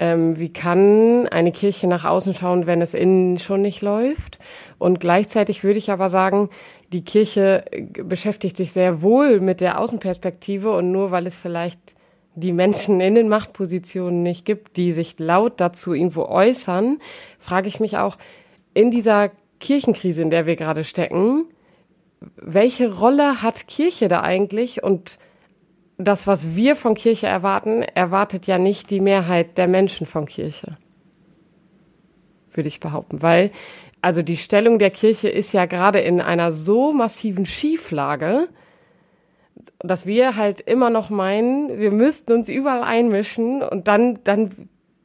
ähm, 0.00 0.38
wie 0.38 0.52
kann 0.52 1.28
eine 1.28 1.52
Kirche 1.52 1.86
nach 1.86 2.04
außen 2.04 2.34
schauen, 2.34 2.66
wenn 2.66 2.82
es 2.82 2.94
innen 2.94 3.38
schon 3.38 3.62
nicht 3.62 3.82
läuft? 3.82 4.40
Und 4.78 4.98
gleichzeitig 4.98 5.62
würde 5.62 5.78
ich 5.78 5.92
aber 5.92 6.08
sagen, 6.08 6.48
die 6.92 7.04
Kirche 7.04 7.64
äh, 7.70 8.02
beschäftigt 8.02 8.56
sich 8.56 8.72
sehr 8.72 9.02
wohl 9.02 9.40
mit 9.40 9.60
der 9.60 9.78
Außenperspektive 9.78 10.70
und 10.72 10.92
nur 10.92 11.10
weil 11.10 11.26
es 11.26 11.36
vielleicht 11.36 11.80
die 12.34 12.52
Menschen 12.52 13.00
in 13.00 13.14
den 13.14 13.28
Machtpositionen 13.28 14.22
nicht 14.22 14.44
gibt, 14.44 14.76
die 14.76 14.92
sich 14.92 15.18
laut 15.18 15.60
dazu 15.60 15.92
irgendwo 15.92 16.24
äußern, 16.24 16.98
frage 17.38 17.68
ich 17.68 17.80
mich 17.80 17.98
auch, 17.98 18.16
in 18.72 18.90
dieser 18.90 19.30
Kirchenkrise, 19.58 20.22
in 20.22 20.30
der 20.30 20.46
wir 20.46 20.56
gerade 20.56 20.84
stecken, 20.84 21.44
welche 22.36 22.92
Rolle 22.94 23.42
hat 23.42 23.66
Kirche 23.66 24.08
da 24.08 24.22
eigentlich? 24.22 24.82
Und 24.82 25.18
das, 25.96 26.26
was 26.26 26.54
wir 26.54 26.76
von 26.76 26.94
Kirche 26.94 27.26
erwarten, 27.26 27.82
erwartet 27.82 28.46
ja 28.46 28.58
nicht 28.58 28.90
die 28.90 29.00
Mehrheit 29.00 29.58
der 29.58 29.68
Menschen 29.68 30.06
von 30.06 30.26
Kirche. 30.26 30.76
Würde 32.52 32.68
ich 32.68 32.80
behaupten. 32.80 33.22
Weil, 33.22 33.50
also 34.02 34.22
die 34.22 34.36
Stellung 34.36 34.78
der 34.78 34.90
Kirche 34.90 35.28
ist 35.28 35.52
ja 35.52 35.66
gerade 35.66 36.00
in 36.00 36.20
einer 36.20 36.52
so 36.52 36.92
massiven 36.92 37.46
Schieflage, 37.46 38.48
dass 39.80 40.06
wir 40.06 40.36
halt 40.36 40.60
immer 40.60 40.90
noch 40.90 41.10
meinen, 41.10 41.78
wir 41.78 41.90
müssten 41.90 42.32
uns 42.32 42.48
überall 42.48 42.82
einmischen 42.82 43.62
und 43.62 43.88
dann, 43.88 44.18
dann, 44.24 44.50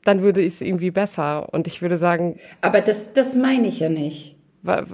dann 0.04 0.22
würde 0.22 0.46
es 0.46 0.62
irgendwie 0.62 0.92
besser. 0.92 1.54
Und 1.54 1.68
ich 1.68 1.82
würde 1.82 1.98
sagen. 1.98 2.40
Aber 2.62 2.82
das, 2.82 3.14
das 3.14 3.36
meine 3.36 3.68
ich 3.68 3.80
ja 3.80 3.90
nicht. 3.90 4.36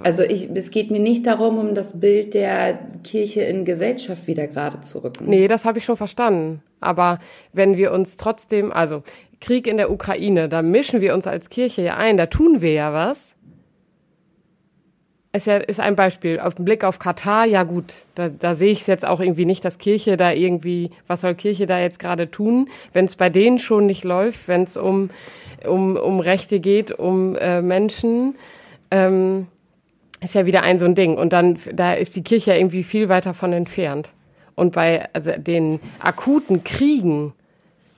Also 0.03 0.23
ich, 0.23 0.49
es 0.53 0.71
geht 0.71 0.91
mir 0.91 0.99
nicht 0.99 1.25
darum, 1.25 1.57
um 1.57 1.75
das 1.75 2.01
Bild 2.01 2.33
der 2.33 2.77
Kirche 3.05 3.43
in 3.43 3.63
Gesellschaft 3.63 4.27
wieder 4.27 4.47
gerade 4.47 4.81
zu 4.81 5.01
rücken. 5.01 5.29
Nee, 5.29 5.47
das 5.47 5.63
habe 5.63 5.79
ich 5.79 5.85
schon 5.85 5.95
verstanden. 5.95 6.61
Aber 6.81 7.19
wenn 7.53 7.77
wir 7.77 7.93
uns 7.93 8.17
trotzdem, 8.17 8.73
also 8.73 9.03
Krieg 9.39 9.67
in 9.67 9.77
der 9.77 9.89
Ukraine, 9.89 10.49
da 10.49 10.61
mischen 10.61 10.99
wir 10.99 11.13
uns 11.13 11.25
als 11.25 11.49
Kirche 11.49 11.83
ja 11.83 11.95
ein, 11.95 12.17
da 12.17 12.25
tun 12.25 12.61
wir 12.61 12.73
ja 12.73 12.91
was 12.91 13.33
ja 15.45 15.57
ist 15.57 15.79
ein 15.79 15.95
Beispiel. 15.95 16.39
Auf 16.39 16.55
den 16.55 16.65
Blick 16.65 16.83
auf 16.83 16.99
Katar, 16.99 17.45
ja 17.45 17.63
gut, 17.63 17.93
da, 18.15 18.29
da 18.29 18.55
sehe 18.55 18.71
ich 18.71 18.81
es 18.81 18.87
jetzt 18.87 19.05
auch 19.05 19.21
irgendwie 19.21 19.45
nicht, 19.45 19.63
dass 19.63 19.77
Kirche 19.77 20.17
da 20.17 20.31
irgendwie, 20.31 20.91
was 21.07 21.21
soll 21.21 21.35
Kirche 21.35 21.65
da 21.65 21.79
jetzt 21.79 21.99
gerade 21.99 22.29
tun, 22.29 22.67
wenn 22.93 23.05
es 23.05 23.15
bei 23.15 23.29
denen 23.29 23.57
schon 23.57 23.85
nicht 23.85 24.03
läuft, 24.03 24.47
wenn 24.47 24.63
es 24.63 24.75
um, 24.75 25.09
um, 25.65 25.95
um 25.95 26.19
Rechte 26.19 26.59
geht, 26.59 26.91
um 26.91 27.35
äh, 27.37 27.61
Menschen, 27.61 28.35
ähm, 28.91 29.47
ist 30.21 30.35
ja 30.35 30.45
wieder 30.45 30.63
ein 30.63 30.79
so 30.79 30.85
ein 30.85 30.95
Ding. 30.95 31.17
Und 31.17 31.33
dann, 31.33 31.57
da 31.73 31.93
ist 31.93 32.15
die 32.15 32.23
Kirche 32.23 32.51
ja 32.51 32.57
irgendwie 32.57 32.83
viel 32.83 33.07
weiter 33.07 33.33
von 33.33 33.53
entfernt. 33.53 34.11
Und 34.55 34.73
bei 34.73 35.07
also 35.13 35.31
den 35.37 35.79
akuten 35.99 36.63
Kriegen 36.63 37.33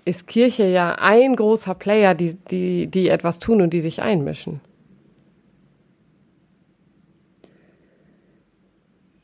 ist 0.05 0.27
Kirche 0.27 0.67
ja 0.67 0.95
ein 0.99 1.35
großer 1.35 1.73
Player, 1.73 2.13
die, 2.13 2.37
die, 2.51 2.87
die 2.87 3.09
etwas 3.09 3.39
tun 3.39 3.61
und 3.61 3.73
die 3.73 3.81
sich 3.81 4.01
einmischen. 4.01 4.61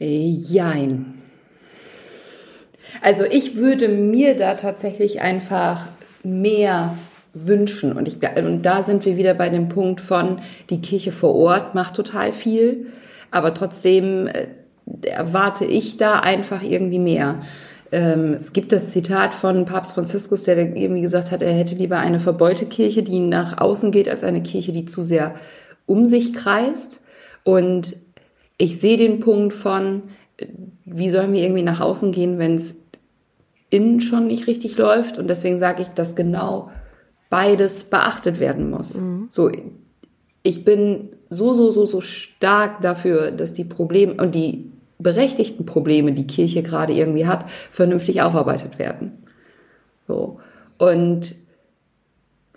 Jein. 0.09 1.15
Also 3.01 3.23
ich 3.23 3.55
würde 3.55 3.87
mir 3.87 4.35
da 4.35 4.55
tatsächlich 4.55 5.21
einfach 5.21 5.87
mehr 6.23 6.97
wünschen. 7.33 7.93
Und, 7.93 8.07
ich, 8.07 8.17
und 8.37 8.63
da 8.63 8.81
sind 8.81 9.05
wir 9.05 9.17
wieder 9.17 9.33
bei 9.33 9.49
dem 9.49 9.69
Punkt 9.69 10.01
von, 10.01 10.39
die 10.69 10.81
Kirche 10.81 11.11
vor 11.11 11.35
Ort 11.35 11.75
macht 11.75 11.95
total 11.95 12.33
viel, 12.33 12.87
aber 13.31 13.53
trotzdem 13.53 14.27
äh, 14.27 14.47
erwarte 15.03 15.65
ich 15.65 15.97
da 15.97 16.19
einfach 16.19 16.63
irgendwie 16.63 16.99
mehr. 16.99 17.41
Ähm, 17.91 18.33
es 18.33 18.53
gibt 18.53 18.71
das 18.71 18.89
Zitat 18.89 19.33
von 19.33 19.65
Papst 19.65 19.93
Franziskus, 19.93 20.43
der 20.43 20.57
irgendwie 20.57 21.01
gesagt 21.01 21.31
hat, 21.31 21.41
er 21.41 21.53
hätte 21.53 21.75
lieber 21.75 21.97
eine 21.97 22.19
verbeulte 22.19 22.65
Kirche, 22.65 23.03
die 23.03 23.19
nach 23.19 23.59
außen 23.59 23.91
geht, 23.91 24.09
als 24.09 24.23
eine 24.23 24.41
Kirche, 24.41 24.71
die 24.71 24.85
zu 24.85 25.01
sehr 25.01 25.35
um 25.85 26.07
sich 26.07 26.33
kreist. 26.33 27.03
Und 27.43 27.95
ich 28.59 28.79
sehe 28.79 28.97
den 28.97 29.21
Punkt 29.21 29.53
von, 29.53 30.03
wie 30.85 31.09
sollen 31.09 31.33
wir 31.33 31.41
irgendwie 31.41 31.63
nach 31.63 31.79
außen 31.79 32.11
gehen, 32.11 32.37
wenn 32.37 32.55
es 32.55 32.75
innen 33.71 34.01
schon 34.01 34.27
nicht 34.27 34.47
richtig 34.47 34.77
läuft. 34.77 35.17
Und 35.17 35.27
deswegen 35.27 35.57
sage 35.57 35.81
ich, 35.81 35.87
dass 35.87 36.15
genau 36.15 36.69
beides 37.29 37.85
beachtet 37.85 38.39
werden 38.39 38.69
muss. 38.69 38.95
Mhm. 38.95 39.27
So, 39.29 39.49
ich 40.43 40.65
bin 40.65 41.09
so, 41.29 41.53
so, 41.53 41.69
so, 41.69 41.85
so 41.85 42.01
stark 42.01 42.81
dafür, 42.81 43.31
dass 43.31 43.53
die 43.53 43.63
Probleme 43.63 44.15
und 44.21 44.35
die 44.35 44.71
berechtigten 44.97 45.65
Probleme, 45.65 46.11
die 46.11 46.27
Kirche 46.27 46.61
gerade 46.61 46.93
irgendwie 46.93 47.27
hat, 47.27 47.45
vernünftig 47.71 48.21
aufarbeitet 48.21 48.77
werden. 48.77 49.23
So. 50.07 50.39
Und 50.77 51.35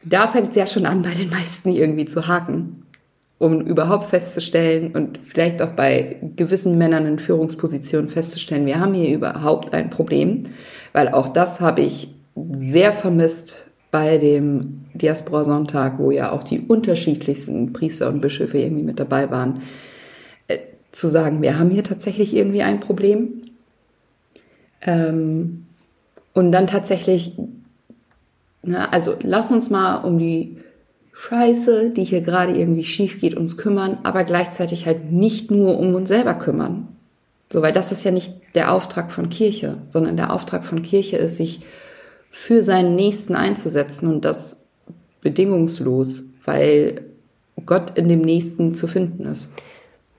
da 0.05 0.27
fängt 0.27 0.51
es 0.51 0.57
ja 0.57 0.67
schon 0.67 0.87
an, 0.87 1.03
bei 1.03 1.15
den 1.15 1.31
meisten 1.31 1.69
irgendwie 1.69 2.07
zu 2.07 2.27
haken 2.27 2.82
um 3.43 3.61
überhaupt 3.61 4.05
festzustellen 4.05 4.95
und 4.95 5.19
vielleicht 5.25 5.61
auch 5.63 5.71
bei 5.71 6.17
gewissen 6.37 6.79
Männern 6.79 7.07
in 7.07 7.19
Führungspositionen 7.19 8.09
festzustellen, 8.09 8.67
wir 8.67 8.79
haben 8.79 8.95
hier 8.95 9.13
überhaupt 9.13 9.75
ein 9.75 9.91
Problem, 9.91 10.45
weil 10.93 11.09
auch 11.09 11.29
das 11.29 11.61
habe 11.61 11.81
ich 11.81 12.15
sehr 12.53 12.93
vermisst 12.93 13.67
bei 13.91 14.17
dem 14.17 14.85
Diaspora-Sonntag, 14.95 15.99
wo 15.99 16.13
ja 16.13 16.31
auch 16.31 16.45
die 16.45 16.61
unterschiedlichsten 16.61 17.73
Priester 17.73 18.09
und 18.11 18.21
Bischöfe 18.21 18.59
irgendwie 18.59 18.85
mit 18.85 19.01
dabei 19.01 19.29
waren, 19.33 19.63
äh, 20.47 20.59
zu 20.93 21.09
sagen, 21.09 21.43
wir 21.43 21.59
haben 21.59 21.71
hier 21.71 21.83
tatsächlich 21.83 22.37
irgendwie 22.37 22.63
ein 22.63 22.79
Problem. 22.79 23.43
Ähm, 24.83 25.67
und 26.33 26.53
dann 26.53 26.69
tatsächlich, 26.69 27.33
na, 28.63 28.89
also 28.91 29.17
lass 29.25 29.51
uns 29.51 29.69
mal 29.69 29.97
um 29.97 30.21
die 30.21 30.59
Scheiße, 31.13 31.91
die 31.91 32.05
hier 32.05 32.23
gerade 32.23 32.57
irgendwie 32.57 32.85
schief 32.85 33.21
geht, 33.21 33.35
uns 33.35 33.57
kümmern, 33.57 33.99
aber 34.03 34.25
gleichzeitig 34.25 34.87
halt 34.87 35.13
nicht 35.13 35.51
nur 35.51 35.79
um 35.79 35.95
uns 35.95 36.09
selber 36.09 36.35
kümmern. 36.35 36.89
So, 37.53 37.61
weil 37.61 37.73
das 37.73 37.93
ist 37.93 38.03
ja 38.05 38.11
nicht 38.11 38.33
der 38.55 38.73
Auftrag 38.73 39.13
von 39.13 39.29
Kirche, 39.29 39.79
sondern 39.91 40.17
der 40.17 40.33
Auftrag 40.33 40.65
von 40.65 40.83
Kirche 40.83 41.19
ist, 41.19 41.37
sich 41.37 41.61
für 42.31 42.63
seinen 42.63 42.97
Nächsten 42.97 43.35
einzusetzen 43.35 44.09
und 44.09 44.25
das 44.25 44.65
bedingungslos, 45.21 46.25
weil 46.47 47.03
Gott 47.67 47.97
in 47.97 48.09
dem 48.09 48.23
Nächsten 48.23 48.75
zu 48.75 48.87
finden 48.87 49.27
ist. 49.27 49.53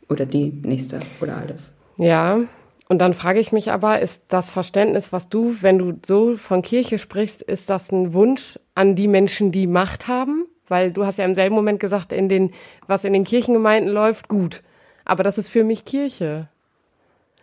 Oder 0.09 0.27
die 0.27 0.51
Nächste 0.63 0.99
oder 1.21 1.37
alles. 1.37 1.73
Ja, 1.97 2.39
und 2.87 2.99
dann 2.99 3.13
frage 3.13 3.39
ich 3.39 3.51
mich 3.51 3.71
aber, 3.71 3.99
ist 3.99 4.25
das 4.27 4.51
Verständnis, 4.51 5.11
was 5.11 5.29
du, 5.29 5.55
wenn 5.61 5.79
du 5.79 5.93
so 6.05 6.35
von 6.35 6.61
Kirche 6.61 6.99
sprichst, 6.99 7.41
ist 7.41 7.69
das 7.69 7.91
ein 7.91 8.13
Wunsch 8.13 8.59
an 8.75 8.95
die 8.95 9.07
Menschen, 9.07 9.51
die 9.51 9.65
Macht 9.65 10.07
haben? 10.07 10.45
Weil 10.73 10.91
du 10.91 11.05
hast 11.05 11.19
ja 11.19 11.25
im 11.25 11.35
selben 11.35 11.53
Moment 11.53 11.79
gesagt, 11.79 12.11
in 12.11 12.29
den, 12.29 12.51
was 12.87 13.03
in 13.03 13.13
den 13.13 13.25
Kirchengemeinden 13.25 13.93
läuft, 13.93 14.27
gut. 14.27 14.63
Aber 15.05 15.21
das 15.21 15.37
ist 15.37 15.49
für 15.49 15.63
mich 15.63 15.85
Kirche. 15.85 16.47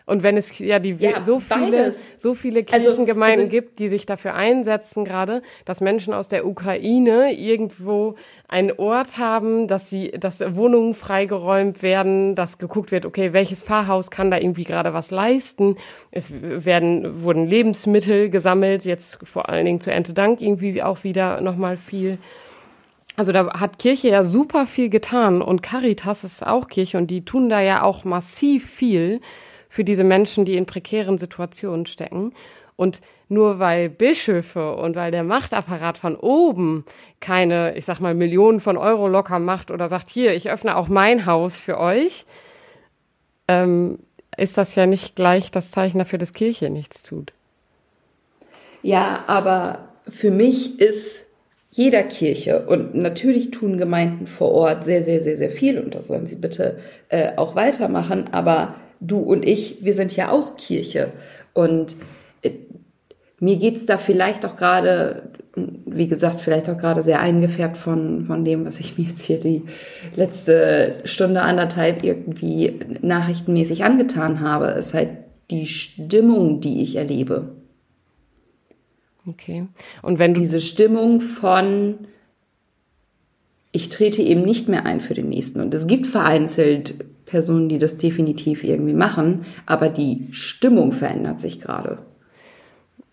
Und 0.04 0.24
wenn 0.24 0.36
es 0.36 0.58
ja 0.58 0.80
die 0.80 0.90
ja, 0.98 1.22
so 1.22 1.38
viele 1.38 1.92
so 1.92 2.34
viele 2.34 2.64
Kirchengemeinden 2.64 3.30
also, 3.30 3.42
also, 3.42 3.48
gibt, 3.48 3.78
die 3.78 3.88
sich 3.88 4.04
dafür 4.06 4.34
einsetzen 4.34 5.04
gerade, 5.04 5.42
dass 5.64 5.80
Menschen 5.80 6.12
aus 6.12 6.26
der 6.26 6.44
Ukraine 6.44 7.32
irgendwo 7.32 8.16
einen 8.48 8.72
Ort 8.72 9.18
haben, 9.18 9.68
dass 9.68 9.88
sie 9.88 10.10
dass 10.10 10.40
Wohnungen 10.56 10.94
freigeräumt 10.94 11.84
werden, 11.84 12.34
dass 12.34 12.58
geguckt 12.58 12.90
wird, 12.90 13.06
okay, 13.06 13.32
welches 13.32 13.62
Pfarrhaus 13.62 14.10
kann 14.10 14.32
da 14.32 14.38
irgendwie 14.38 14.64
gerade 14.64 14.92
was 14.92 15.12
leisten? 15.12 15.76
Es 16.10 16.32
werden 16.32 17.22
wurden 17.22 17.46
Lebensmittel 17.46 18.30
gesammelt, 18.30 18.84
jetzt 18.84 19.20
vor 19.22 19.48
allen 19.48 19.64
Dingen 19.64 19.80
zu 19.80 19.92
Erntedank 19.92 20.42
irgendwie 20.42 20.82
auch 20.82 21.04
wieder 21.04 21.40
noch 21.40 21.54
mal 21.54 21.76
viel 21.76 22.18
also 23.16 23.32
da 23.32 23.60
hat 23.60 23.78
Kirche 23.78 24.08
ja 24.08 24.24
super 24.24 24.66
viel 24.66 24.88
getan 24.88 25.42
und 25.42 25.62
Caritas 25.62 26.24
ist 26.24 26.46
auch 26.46 26.68
Kirche 26.68 26.98
und 26.98 27.08
die 27.08 27.24
tun 27.24 27.48
da 27.48 27.60
ja 27.60 27.82
auch 27.82 28.04
massiv 28.04 28.68
viel 28.70 29.20
für 29.68 29.84
diese 29.84 30.04
Menschen, 30.04 30.44
die 30.44 30.56
in 30.56 30.66
prekären 30.66 31.18
Situationen 31.18 31.86
stecken. 31.86 32.32
Und 32.76 33.00
nur 33.28 33.58
weil 33.58 33.88
Bischöfe 33.88 34.74
und 34.74 34.96
weil 34.96 35.12
der 35.12 35.22
Machtapparat 35.22 35.98
von 35.98 36.16
oben 36.16 36.84
keine, 37.20 37.76
ich 37.76 37.84
sag 37.84 38.00
mal, 38.00 38.14
Millionen 38.14 38.60
von 38.60 38.76
Euro 38.76 39.06
locker 39.06 39.38
macht 39.38 39.70
oder 39.70 39.88
sagt, 39.88 40.08
hier, 40.08 40.34
ich 40.34 40.50
öffne 40.50 40.76
auch 40.76 40.88
mein 40.88 41.26
Haus 41.26 41.60
für 41.60 41.78
euch, 41.78 42.24
ähm, 43.46 44.00
ist 44.36 44.58
das 44.58 44.74
ja 44.74 44.86
nicht 44.86 45.14
gleich 45.14 45.50
das 45.52 45.70
Zeichen 45.70 45.98
dafür, 45.98 46.18
dass 46.18 46.32
Kirche 46.32 46.70
nichts 46.70 47.02
tut. 47.02 47.32
Ja, 48.82 49.24
aber 49.26 49.90
für 50.08 50.30
mich 50.30 50.80
ist 50.80 51.29
jeder 51.70 52.02
Kirche 52.02 52.66
und 52.66 52.94
natürlich 52.94 53.52
tun 53.52 53.78
Gemeinden 53.78 54.26
vor 54.26 54.50
Ort 54.50 54.84
sehr, 54.84 55.04
sehr, 55.04 55.20
sehr, 55.20 55.36
sehr 55.36 55.50
viel 55.50 55.78
und 55.78 55.94
das 55.94 56.08
sollen 56.08 56.26
sie 56.26 56.36
bitte 56.36 56.78
äh, 57.08 57.36
auch 57.36 57.54
weitermachen. 57.54 58.26
Aber 58.32 58.74
du 59.00 59.18
und 59.18 59.46
ich, 59.46 59.84
wir 59.84 59.94
sind 59.94 60.14
ja 60.16 60.30
auch 60.30 60.56
Kirche 60.56 61.12
und 61.54 61.94
äh, 62.42 62.50
mir 63.38 63.56
geht's 63.56 63.86
da 63.86 63.98
vielleicht 63.98 64.44
auch 64.44 64.56
gerade, 64.56 65.30
wie 65.54 66.08
gesagt, 66.08 66.40
vielleicht 66.40 66.68
auch 66.68 66.76
gerade 66.76 67.02
sehr 67.02 67.20
eingefärbt 67.20 67.76
von, 67.76 68.24
von 68.24 68.44
dem, 68.44 68.66
was 68.66 68.80
ich 68.80 68.98
mir 68.98 69.04
jetzt 69.04 69.24
hier 69.24 69.38
die 69.38 69.62
letzte 70.16 70.96
Stunde, 71.04 71.42
anderthalb 71.42 72.02
irgendwie 72.02 72.80
nachrichtenmäßig 73.00 73.84
angetan 73.84 74.40
habe, 74.40 74.66
ist 74.66 74.92
halt 74.92 75.10
die 75.52 75.66
Stimmung, 75.66 76.60
die 76.60 76.82
ich 76.82 76.96
erlebe. 76.96 77.59
Okay. 79.26 79.66
Und 80.02 80.18
wenn 80.18 80.34
du 80.34 80.40
diese 80.40 80.60
Stimmung 80.60 81.20
von 81.20 81.98
ich 83.72 83.88
trete 83.88 84.22
eben 84.22 84.42
nicht 84.42 84.68
mehr 84.68 84.84
ein 84.86 85.00
für 85.00 85.14
den 85.14 85.28
nächsten. 85.28 85.60
Und 85.60 85.74
es 85.74 85.86
gibt 85.86 86.06
vereinzelt 86.06 87.04
Personen, 87.26 87.68
die 87.68 87.78
das 87.78 87.96
definitiv 87.96 88.64
irgendwie 88.64 88.94
machen, 88.94 89.46
aber 89.66 89.88
die 89.88 90.28
Stimmung 90.32 90.92
verändert 90.92 91.40
sich 91.40 91.60
gerade. 91.60 91.98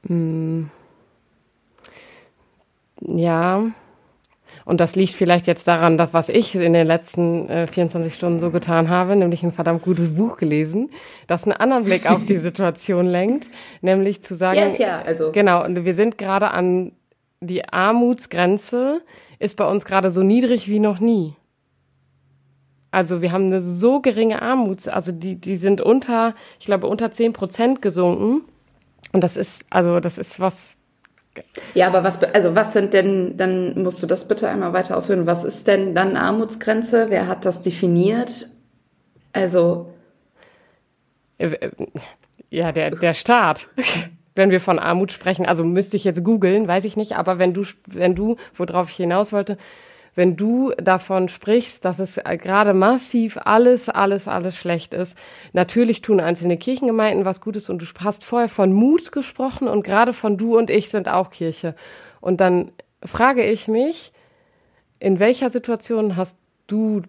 Hm. 0.07 0.69
ja, 3.01 3.67
und 4.67 4.81
das 4.81 4.97
liegt 4.97 5.13
vielleicht 5.13 5.47
jetzt 5.47 5.65
daran, 5.65 5.97
dass 5.97 6.13
was 6.13 6.27
ich 6.27 6.53
in 6.53 6.73
den 6.73 6.85
letzten 6.85 7.47
äh, 7.47 7.67
24 7.67 8.13
Stunden 8.13 8.41
so 8.41 8.51
getan 8.51 8.89
habe, 8.89 9.15
nämlich 9.15 9.41
ein 9.43 9.53
verdammt 9.53 9.81
gutes 9.81 10.13
Buch 10.13 10.35
gelesen, 10.35 10.89
das 11.25 11.45
einen 11.45 11.53
anderen 11.53 11.85
Blick 11.85 12.05
auf 12.05 12.25
die 12.25 12.37
Situation 12.37 13.05
lenkt, 13.07 13.47
nämlich 13.79 14.23
zu 14.23 14.35
sagen, 14.35 14.59
ist 14.59 14.77
ja, 14.77 14.99
also. 14.99 15.31
genau, 15.31 15.63
und 15.63 15.85
wir 15.85 15.93
sind 15.93 16.17
gerade 16.17 16.51
an 16.51 16.91
die 17.39 17.63
Armutsgrenze 17.69 19.01
ist 19.39 19.55
bei 19.55 19.65
uns 19.65 19.85
gerade 19.85 20.09
so 20.09 20.21
niedrig 20.21 20.67
wie 20.67 20.79
noch 20.79 20.99
nie. 20.99 21.33
Also 22.91 23.21
wir 23.21 23.31
haben 23.31 23.45
eine 23.45 23.61
so 23.61 24.01
geringe 24.01 24.41
Armuts, 24.41 24.89
also 24.89 25.13
die, 25.13 25.35
die 25.35 25.55
sind 25.55 25.79
unter, 25.79 26.35
ich 26.59 26.65
glaube, 26.65 26.87
unter 26.87 27.09
10 27.11 27.31
Prozent 27.31 27.81
gesunken. 27.81 28.41
Und 29.13 29.21
das 29.21 29.37
ist, 29.37 29.63
also 29.69 30.01
das 30.01 30.17
ist 30.17 30.41
was, 30.41 30.76
ja, 31.73 31.87
aber 31.87 32.03
was, 32.03 32.21
also 32.23 32.55
was 32.55 32.73
sind 32.73 32.93
denn, 32.93 33.37
dann 33.37 33.81
musst 33.81 34.01
du 34.01 34.07
das 34.07 34.27
bitte 34.27 34.49
einmal 34.49 34.73
weiter 34.73 34.97
ausführen. 34.97 35.25
Was 35.25 35.43
ist 35.43 35.67
denn 35.67 35.95
dann 35.95 36.17
Armutsgrenze? 36.17 37.07
Wer 37.09 37.27
hat 37.27 37.45
das 37.45 37.61
definiert? 37.61 38.47
Also. 39.33 39.93
Äh, 41.37 41.47
äh, 41.47 41.71
ja, 42.49 42.71
der, 42.71 42.91
der 42.91 43.13
Staat. 43.13 43.69
wenn 44.35 44.51
wir 44.51 44.61
von 44.61 44.79
Armut 44.79 45.11
sprechen, 45.11 45.45
also 45.45 45.63
müsste 45.63 45.97
ich 45.97 46.03
jetzt 46.03 46.23
googeln, 46.23 46.67
weiß 46.67 46.85
ich 46.85 46.95
nicht, 46.95 47.15
aber 47.17 47.39
wenn 47.39 47.53
du, 47.53 47.65
wenn 47.87 48.13
du, 48.13 48.37
worauf 48.55 48.91
ich 48.91 48.95
hinaus 48.95 49.33
wollte, 49.33 49.57
wenn 50.17 50.35
du 50.35 50.71
davon 50.77 51.29
sprichst, 51.29 51.85
dass 51.85 51.99
es 51.99 52.15
gerade 52.15 52.73
massiv 52.73 53.37
alles, 53.45 53.87
alles, 53.87 54.27
alles 54.27 54.57
schlecht 54.57 54.95
ist. 54.95 55.15
Natürlich 55.53 56.01
tun 56.01 56.19
einzelne 56.19 56.57
Kirchengemeinden 56.57 57.23
was 57.23 57.39
Gutes 57.39 57.69
und 57.69 57.83
du 57.83 57.85
hast 58.03 58.25
vorher 58.25 58.49
von 58.49 58.73
Mut 58.73 59.11
gesprochen 59.11 59.67
und 59.67 59.83
gerade 59.83 60.13
von 60.13 60.35
du 60.35 60.57
und 60.57 60.71
ich 60.71 60.89
sind 60.89 61.07
auch 61.07 61.29
Kirche. 61.29 61.75
Und 62.19 62.41
dann 62.41 62.71
frage 63.05 63.45
ich 63.45 63.67
mich, 63.67 64.11
in 64.99 65.19
welcher 65.19 65.51
Situation 65.51 66.15
hast 66.15 66.39
du 66.65 67.03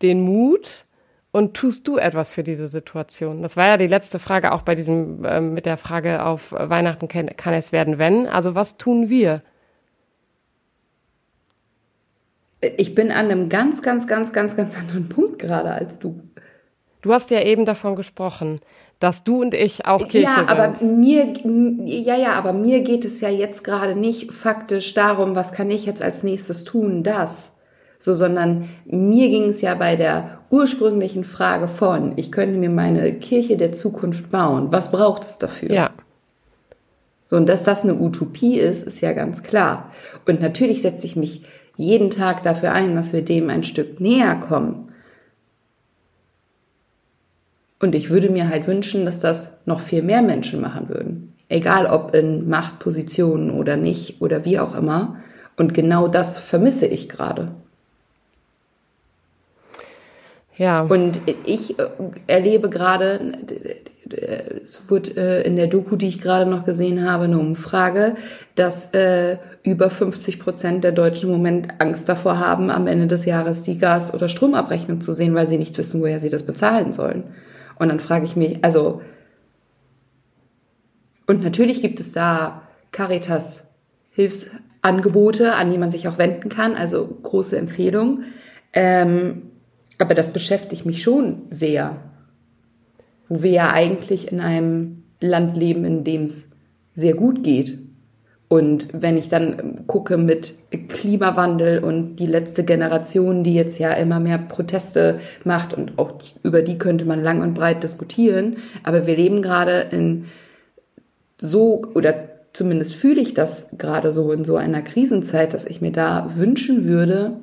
den 0.00 0.22
Mut 0.22 0.86
und 1.32 1.52
tust 1.52 1.86
du 1.86 1.98
etwas 1.98 2.32
für 2.32 2.42
diese 2.42 2.68
Situation? 2.68 3.42
Das 3.42 3.58
war 3.58 3.66
ja 3.66 3.76
die 3.76 3.86
letzte 3.86 4.18
Frage 4.18 4.52
auch 4.52 4.62
bei 4.62 4.74
diesem, 4.74 5.26
äh, 5.26 5.42
mit 5.42 5.66
der 5.66 5.76
Frage 5.76 6.24
auf 6.24 6.52
Weihnachten 6.52 7.06
kann, 7.06 7.26
kann 7.36 7.52
es 7.52 7.70
werden, 7.70 7.98
wenn. 7.98 8.26
Also 8.26 8.54
was 8.54 8.78
tun 8.78 9.10
wir? 9.10 9.42
Ich 12.76 12.94
bin 12.94 13.10
an 13.10 13.26
einem 13.26 13.48
ganz, 13.48 13.82
ganz, 13.82 14.06
ganz, 14.06 14.32
ganz, 14.32 14.56
ganz 14.56 14.76
anderen 14.76 15.08
Punkt 15.08 15.38
gerade 15.38 15.70
als 15.70 15.98
du. 15.98 16.20
Du 17.02 17.12
hast 17.12 17.30
ja 17.30 17.40
eben 17.42 17.64
davon 17.64 17.96
gesprochen, 17.96 18.60
dass 18.98 19.24
du 19.24 19.42
und 19.42 19.54
ich 19.54 19.86
auch 19.86 20.08
Kirche 20.08 20.22
ja, 20.22 20.48
aber 20.48 20.72
mir, 20.82 21.34
ja, 21.84 22.16
ja, 22.16 22.32
aber 22.32 22.52
mir 22.52 22.80
geht 22.80 23.04
es 23.04 23.20
ja 23.20 23.28
jetzt 23.28 23.62
gerade 23.62 23.94
nicht 23.94 24.32
faktisch 24.32 24.94
darum, 24.94 25.34
was 25.34 25.52
kann 25.52 25.70
ich 25.70 25.86
jetzt 25.86 26.02
als 26.02 26.22
nächstes 26.22 26.64
tun, 26.64 27.02
das. 27.02 27.50
So, 27.98 28.14
sondern 28.14 28.68
mir 28.84 29.28
ging 29.28 29.50
es 29.50 29.60
ja 29.62 29.74
bei 29.74 29.96
der 29.96 30.40
ursprünglichen 30.50 31.24
Frage 31.24 31.68
von, 31.68 32.12
ich 32.16 32.30
könnte 32.32 32.58
mir 32.58 32.70
meine 32.70 33.12
Kirche 33.14 33.56
der 33.56 33.72
Zukunft 33.72 34.30
bauen. 34.30 34.70
Was 34.70 34.90
braucht 34.90 35.24
es 35.24 35.38
dafür? 35.38 35.72
Ja. 35.72 35.90
So, 37.28 37.36
und 37.36 37.48
dass 37.48 37.64
das 37.64 37.82
eine 37.82 37.94
Utopie 37.94 38.58
ist, 38.58 38.86
ist 38.86 39.00
ja 39.00 39.12
ganz 39.12 39.42
klar. 39.42 39.92
Und 40.26 40.40
natürlich 40.40 40.82
setze 40.82 41.06
ich 41.06 41.16
mich 41.16 41.42
jeden 41.76 42.10
Tag 42.10 42.42
dafür 42.42 42.72
ein, 42.72 42.94
dass 42.94 43.12
wir 43.12 43.22
dem 43.22 43.50
ein 43.50 43.64
Stück 43.64 44.00
näher 44.00 44.36
kommen. 44.36 44.92
Und 47.78 47.94
ich 47.94 48.08
würde 48.08 48.30
mir 48.30 48.48
halt 48.48 48.66
wünschen, 48.66 49.04
dass 49.04 49.20
das 49.20 49.58
noch 49.66 49.80
viel 49.80 50.02
mehr 50.02 50.22
Menschen 50.22 50.60
machen 50.60 50.88
würden. 50.88 51.34
Egal 51.48 51.86
ob 51.86 52.14
in 52.14 52.48
Machtpositionen 52.48 53.50
oder 53.50 53.76
nicht 53.76 54.20
oder 54.20 54.44
wie 54.44 54.58
auch 54.58 54.74
immer. 54.74 55.16
Und 55.56 55.74
genau 55.74 56.08
das 56.08 56.38
vermisse 56.38 56.86
ich 56.86 57.08
gerade. 57.08 57.52
Ja. 60.56 60.82
Und 60.82 61.20
ich 61.44 61.78
äh, 61.78 61.84
erlebe 62.26 62.70
gerade, 62.70 63.34
es 64.62 64.88
wird 64.88 65.16
äh, 65.16 65.42
in 65.42 65.56
der 65.56 65.66
Doku, 65.66 65.96
die 65.96 66.08
ich 66.08 66.20
gerade 66.20 66.48
noch 66.48 66.64
gesehen 66.64 67.08
habe, 67.08 67.24
eine 67.24 67.38
Umfrage, 67.38 68.16
dass 68.54 68.94
äh, 68.94 69.36
über 69.66 69.90
50 69.90 70.38
Prozent 70.38 70.84
der 70.84 70.92
Deutschen 70.92 71.28
im 71.28 71.36
Moment 71.36 71.80
Angst 71.80 72.08
davor 72.08 72.38
haben, 72.38 72.70
am 72.70 72.86
Ende 72.86 73.08
des 73.08 73.24
Jahres 73.24 73.62
die 73.62 73.78
Gas- 73.78 74.14
oder 74.14 74.28
Stromabrechnung 74.28 75.00
zu 75.00 75.12
sehen, 75.12 75.34
weil 75.34 75.48
sie 75.48 75.58
nicht 75.58 75.76
wissen, 75.76 76.00
woher 76.00 76.20
sie 76.20 76.30
das 76.30 76.44
bezahlen 76.44 76.92
sollen. 76.92 77.24
Und 77.76 77.88
dann 77.88 77.98
frage 77.98 78.24
ich 78.24 78.36
mich, 78.36 78.64
also, 78.64 79.02
und 81.26 81.42
natürlich 81.42 81.82
gibt 81.82 81.98
es 81.98 82.12
da 82.12 82.62
Caritas 82.92 83.74
Hilfsangebote, 84.12 85.56
an 85.56 85.72
die 85.72 85.78
man 85.78 85.90
sich 85.90 86.06
auch 86.06 86.16
wenden 86.16 86.48
kann, 86.48 86.76
also 86.76 87.04
große 87.04 87.58
Empfehlung. 87.58 88.22
Ähm, 88.72 89.50
aber 89.98 90.14
das 90.14 90.32
beschäftigt 90.32 90.86
mich 90.86 91.02
schon 91.02 91.42
sehr, 91.50 91.96
wo 93.28 93.42
wir 93.42 93.50
ja 93.50 93.72
eigentlich 93.72 94.30
in 94.30 94.40
einem 94.40 95.02
Land 95.20 95.56
leben, 95.56 95.84
in 95.84 96.04
dem 96.04 96.22
es 96.22 96.52
sehr 96.94 97.14
gut 97.14 97.42
geht. 97.42 97.85
Und 98.48 99.02
wenn 99.02 99.16
ich 99.16 99.28
dann 99.28 99.86
gucke 99.88 100.16
mit 100.16 100.54
Klimawandel 100.88 101.82
und 101.82 102.16
die 102.16 102.26
letzte 102.26 102.64
Generation, 102.64 103.42
die 103.42 103.54
jetzt 103.54 103.78
ja 103.78 103.92
immer 103.92 104.20
mehr 104.20 104.38
Proteste 104.38 105.18
macht 105.44 105.74
und 105.74 105.98
auch 105.98 106.12
über 106.44 106.62
die 106.62 106.78
könnte 106.78 107.04
man 107.04 107.22
lang 107.22 107.42
und 107.42 107.54
breit 107.54 107.82
diskutieren, 107.82 108.58
aber 108.84 109.06
wir 109.06 109.16
leben 109.16 109.42
gerade 109.42 109.80
in 109.90 110.26
so 111.38 111.82
oder 111.94 112.14
zumindest 112.52 112.94
fühle 112.94 113.20
ich 113.20 113.34
das 113.34 113.76
gerade 113.78 114.12
so 114.12 114.30
in 114.30 114.44
so 114.44 114.56
einer 114.56 114.82
Krisenzeit, 114.82 115.52
dass 115.52 115.64
ich 115.64 115.80
mir 115.80 115.92
da 115.92 116.30
wünschen 116.36 116.84
würde, 116.84 117.36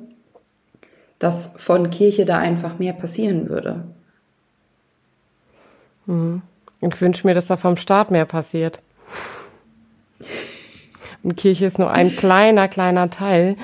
dass 1.18 1.54
von 1.56 1.90
Kirche 1.90 2.24
da 2.24 2.38
einfach 2.38 2.78
mehr 2.78 2.94
passieren 2.94 3.48
würde. 3.50 3.84
Mhm. 6.06 6.42
Ich 6.80 7.00
wünsche 7.00 7.26
mir, 7.26 7.34
dass 7.34 7.46
da 7.46 7.56
vom 7.56 7.76
Staat 7.76 8.10
mehr 8.10 8.26
passiert. 8.26 8.80
Kirche 11.32 11.66
ist 11.66 11.78
nur 11.78 11.90
ein 11.90 12.14
kleiner, 12.14 12.68
kleiner 12.68 13.10
Teil 13.10 13.56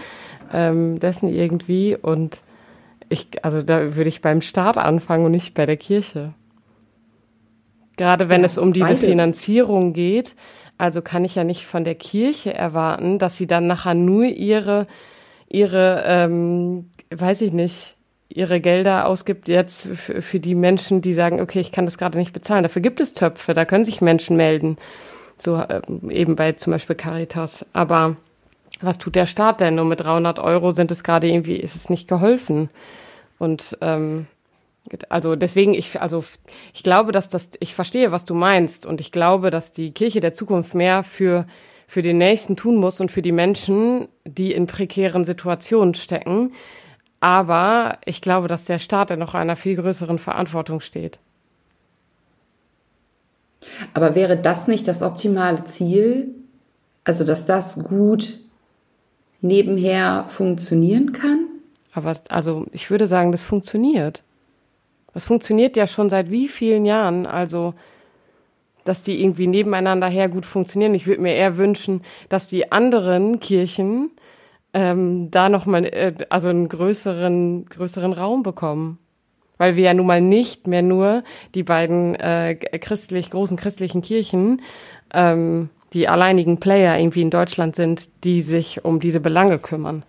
ähm, 0.53 0.99
dessen 0.99 1.33
irgendwie. 1.33 1.97
Und 1.97 2.43
ich, 3.09 3.45
also 3.45 3.63
da 3.63 3.97
würde 3.97 4.09
ich 4.09 4.23
beim 4.23 4.41
Staat 4.41 4.79
anfangen 4.79 5.27
und 5.27 5.33
nicht 5.33 5.55
bei 5.55 5.67
der 5.67 5.77
Kirche. 5.77 6.33
Gerade 7.97 8.29
wenn 8.29 8.41
ja, 8.41 8.47
es 8.47 8.57
um 8.57 8.73
diese 8.73 8.95
beides. 8.95 9.01
Finanzierung 9.01 9.93
geht, 9.93 10.35
also 10.79 11.03
kann 11.03 11.25
ich 11.25 11.35
ja 11.35 11.45
nicht 11.45 11.67
von 11.67 11.85
der 11.85 11.95
Kirche 11.95 12.55
erwarten, 12.55 13.19
dass 13.19 13.37
sie 13.37 13.47
dann 13.47 13.67
nachher 13.67 13.95
nur 13.95 14.25
ihre, 14.25 14.87
ihre, 15.49 16.03
ähm, 16.07 16.89
weiß 17.11 17.43
ich 17.43 17.53
nicht, 17.53 17.97
ihre 18.31 18.61
Gelder 18.61 19.07
ausgibt 19.07 19.49
jetzt 19.49 19.89
für, 19.89 20.23
für 20.23 20.41
die 20.41 20.55
Menschen, 20.55 21.03
die 21.03 21.13
sagen, 21.13 21.41
okay, 21.41 21.61
ich 21.61 21.73
kann 21.73 21.85
das 21.85 21.99
gerade 21.99 22.17
nicht 22.17 22.33
bezahlen. 22.33 22.63
Dafür 22.63 22.81
gibt 22.81 23.01
es 23.01 23.13
Töpfe, 23.13 23.53
da 23.53 23.65
können 23.67 23.85
sich 23.85 24.01
Menschen 24.01 24.37
melden 24.37 24.79
so 25.41 25.57
äh, 25.57 25.81
eben 26.09 26.37
bei 26.37 26.53
zum 26.53 26.73
Beispiel 26.73 26.97
Caritas. 26.97 27.67
Aber 27.73 28.17
was 28.81 28.99
tut 28.99 29.15
der 29.15 29.27
Staat 29.27 29.61
denn? 29.61 29.75
Nur 29.75 29.85
mit 29.85 30.01
300 30.01 30.39
Euro 30.39 30.71
sind 30.73 30.91
es 30.91 31.05
gerade 31.05 31.29
irgendwie, 31.29 31.57
ist 31.57 31.77
es 31.77 31.91
nicht 31.91 32.09
geholfen. 32.09 32.71
Und 33.39 33.79
ähm, 33.81 34.27
also 35.09 35.37
deswegen, 35.37 35.75
ich, 35.75 36.01
also 36.01 36.25
ich 36.75 36.83
glaube, 36.83 37.13
dass 37.13 37.29
das, 37.29 37.51
ich 37.61 37.75
verstehe, 37.75 38.13
was 38.13 38.25
du 38.25 38.35
meinst, 38.35 38.87
und 38.87 39.01
ich 39.01 39.13
glaube, 39.13 39.51
dass 39.51 39.73
die 39.73 39.93
Kirche 39.93 40.21
der 40.21 40.33
Zukunft 40.33 40.75
mehr 40.75 41.03
für 41.03 41.47
für 41.91 42.03
den 42.03 42.19
Nächsten 42.19 42.55
tun 42.55 42.77
muss 42.77 43.01
und 43.01 43.11
für 43.11 43.21
die 43.21 43.33
Menschen, 43.33 44.07
die 44.25 44.53
in 44.53 44.69
prekären 44.69 45.25
Situationen 45.25 45.97
stecken. 45.97 46.53
Aber 47.19 47.99
ich 48.05 48.23
glaube, 48.23 48.47
dass 48.47 48.63
der 48.63 48.79
Staat 48.79 49.11
in 49.11 49.19
noch 49.19 49.35
einer 49.35 49.57
viel 49.57 49.75
größeren 49.75 50.21
Verantwortung 50.21 50.81
steht. 50.81 51.19
Aber 53.95 54.15
wäre 54.15 54.37
das 54.37 54.69
nicht 54.69 54.87
das 54.89 55.03
optimale 55.03 55.65
Ziel? 55.65 56.35
Also, 57.05 57.25
dass 57.25 57.47
das 57.47 57.85
gut 57.85 58.39
nebenher 59.41 60.27
funktionieren 60.29 61.13
kann? 61.13 61.47
Aber 61.93 62.15
also, 62.29 62.67
ich 62.73 62.91
würde 62.91 63.07
sagen, 63.07 63.33
das 63.33 63.43
funktioniert. 63.43 64.23
Das 65.13 65.25
funktioniert 65.25 65.77
ja 65.77 65.87
schon 65.87 66.09
seit 66.09 66.31
wie 66.31 66.49
vielen 66.49 66.85
Jahren? 66.85 67.27
Also, 67.27 67.75
dass 68.85 69.03
die 69.03 69.23
irgendwie 69.23 69.47
nebeneinander 69.47 70.09
her 70.09 70.29
gut 70.29 70.47
funktionieren. 70.47 70.95
Ich 70.95 71.07
würde 71.07 71.23
mir 71.23 71.35
eher 71.35 71.57
wünschen, 71.57 72.03
dass 72.29 72.49
die 72.49 72.71
anderen 72.71 73.41
Kirchen 73.41 74.11
ähm, 74.73 75.31
da 75.31 75.49
nochmal 75.49 75.85
äh, 75.87 76.15
also 76.29 76.49
einen 76.49 76.69
größeren, 76.69 77.67
größeren 77.67 78.13
Raum 78.13 78.43
bekommen 78.43 78.99
weil 79.61 79.77
wir 79.77 79.85
ja 79.85 79.95
nun 79.95 80.07
mal 80.07 80.21
nicht 80.21 80.67
mehr 80.67 80.83
nur 80.83 81.23
die 81.55 81.63
beiden 81.63 82.15
äh, 82.17 82.57
christlich 82.57 83.31
großen 83.31 83.57
christlichen 83.57 84.03
Kirchen 84.03 84.63
ähm, 85.13 85.69
die 85.93 86.09
alleinigen 86.09 86.59
Player 86.59 86.99
irgendwie 86.99 87.23
in 87.23 87.31
Deutschland 87.31 87.77
sind, 87.77 88.09
die 88.25 88.43
sich 88.43 88.85
um 88.85 88.99
diese 88.99 89.21
Belange 89.21 89.59
kümmern. 89.59 90.05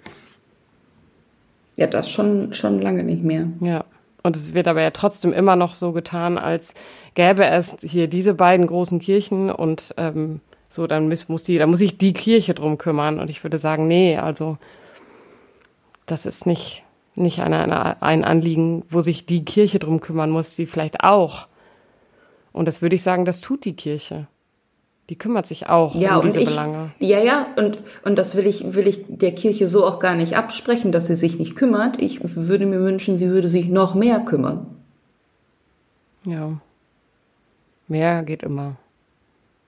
Ja, 1.75 1.87
das 1.87 2.09
schon 2.09 2.53
schon 2.53 2.81
lange 2.81 3.03
nicht 3.03 3.23
mehr. 3.23 3.47
Ja. 3.59 3.83
Und 4.23 4.35
es 4.35 4.53
wird 4.53 4.67
aber 4.67 4.81
ja 4.81 4.91
trotzdem 4.91 5.33
immer 5.33 5.55
noch 5.55 5.73
so 5.73 5.91
getan, 5.91 6.37
als 6.37 6.75
gäbe 7.15 7.43
es 7.45 7.77
hier 7.81 8.07
diese 8.07 8.35
beiden 8.35 8.67
großen 8.67 8.99
Kirchen 8.99 9.49
und 9.49 9.93
ähm, 9.97 10.41
So, 10.69 10.87
dann 10.87 11.09
muss, 11.09 11.27
muss 11.27 11.43
die, 11.43 11.57
da 11.57 11.67
muss 11.67 11.79
sich 11.79 11.97
die 11.97 12.13
Kirche 12.13 12.53
drum 12.53 12.77
kümmern. 12.77 13.19
Und 13.19 13.29
ich 13.29 13.43
würde 13.43 13.57
sagen, 13.57 13.89
nee, 13.89 14.15
also 14.15 14.57
das 16.05 16.25
ist 16.25 16.45
nicht, 16.45 16.85
nicht 17.21 17.41
eine, 17.41 17.59
eine, 17.59 18.01
ein 18.01 18.23
Anliegen, 18.23 18.83
wo 18.89 19.01
sich 19.01 19.25
die 19.25 19.45
Kirche 19.45 19.79
drum 19.79 20.01
kümmern 20.01 20.31
muss, 20.31 20.55
sie 20.55 20.65
vielleicht 20.65 21.03
auch. 21.03 21.47
Und 22.51 22.67
das 22.67 22.81
würde 22.81 22.95
ich 22.95 23.03
sagen, 23.03 23.25
das 23.25 23.41
tut 23.41 23.65
die 23.65 23.75
Kirche. 23.75 24.27
Die 25.09 25.17
kümmert 25.17 25.45
sich 25.45 25.67
auch 25.67 25.95
ja, 25.95 26.17
um 26.17 26.25
diese 26.25 26.39
ich, 26.39 26.49
Belange. 26.49 26.91
Ja, 26.99 27.19
ja, 27.19 27.47
und, 27.57 27.79
und 28.03 28.17
das 28.17 28.35
will 28.35 28.47
ich, 28.47 28.73
will 28.73 28.87
ich 28.87 29.03
der 29.07 29.33
Kirche 29.33 29.67
so 29.67 29.85
auch 29.85 29.99
gar 29.99 30.15
nicht 30.15 30.37
absprechen, 30.37 30.91
dass 30.91 31.07
sie 31.07 31.15
sich 31.15 31.37
nicht 31.37 31.55
kümmert. 31.55 32.01
Ich 32.01 32.19
würde 32.21 32.65
mir 32.65 32.79
wünschen, 32.79 33.17
sie 33.17 33.29
würde 33.29 33.49
sich 33.49 33.67
noch 33.67 33.93
mehr 33.93 34.19
kümmern. 34.21 34.67
Ja. 36.23 36.59
Mehr 37.87 38.23
geht 38.23 38.43
immer. 38.43 38.77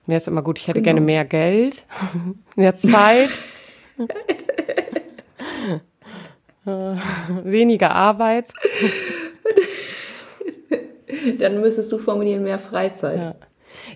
Mehr 0.06 0.16
ist 0.18 0.28
immer 0.28 0.42
gut. 0.42 0.58
Ich 0.58 0.68
hätte 0.68 0.80
genau. 0.80 0.94
gerne 0.94 1.00
mehr 1.00 1.24
Geld, 1.24 1.86
mehr 2.56 2.76
Zeit, 2.76 3.30
weniger 6.64 7.90
Arbeit. 7.90 8.52
Dann 11.38 11.60
müsstest 11.60 11.92
du 11.92 11.98
formulieren 11.98 12.42
mehr 12.42 12.58
Freizeit. 12.58 13.18
Ja. 13.18 13.34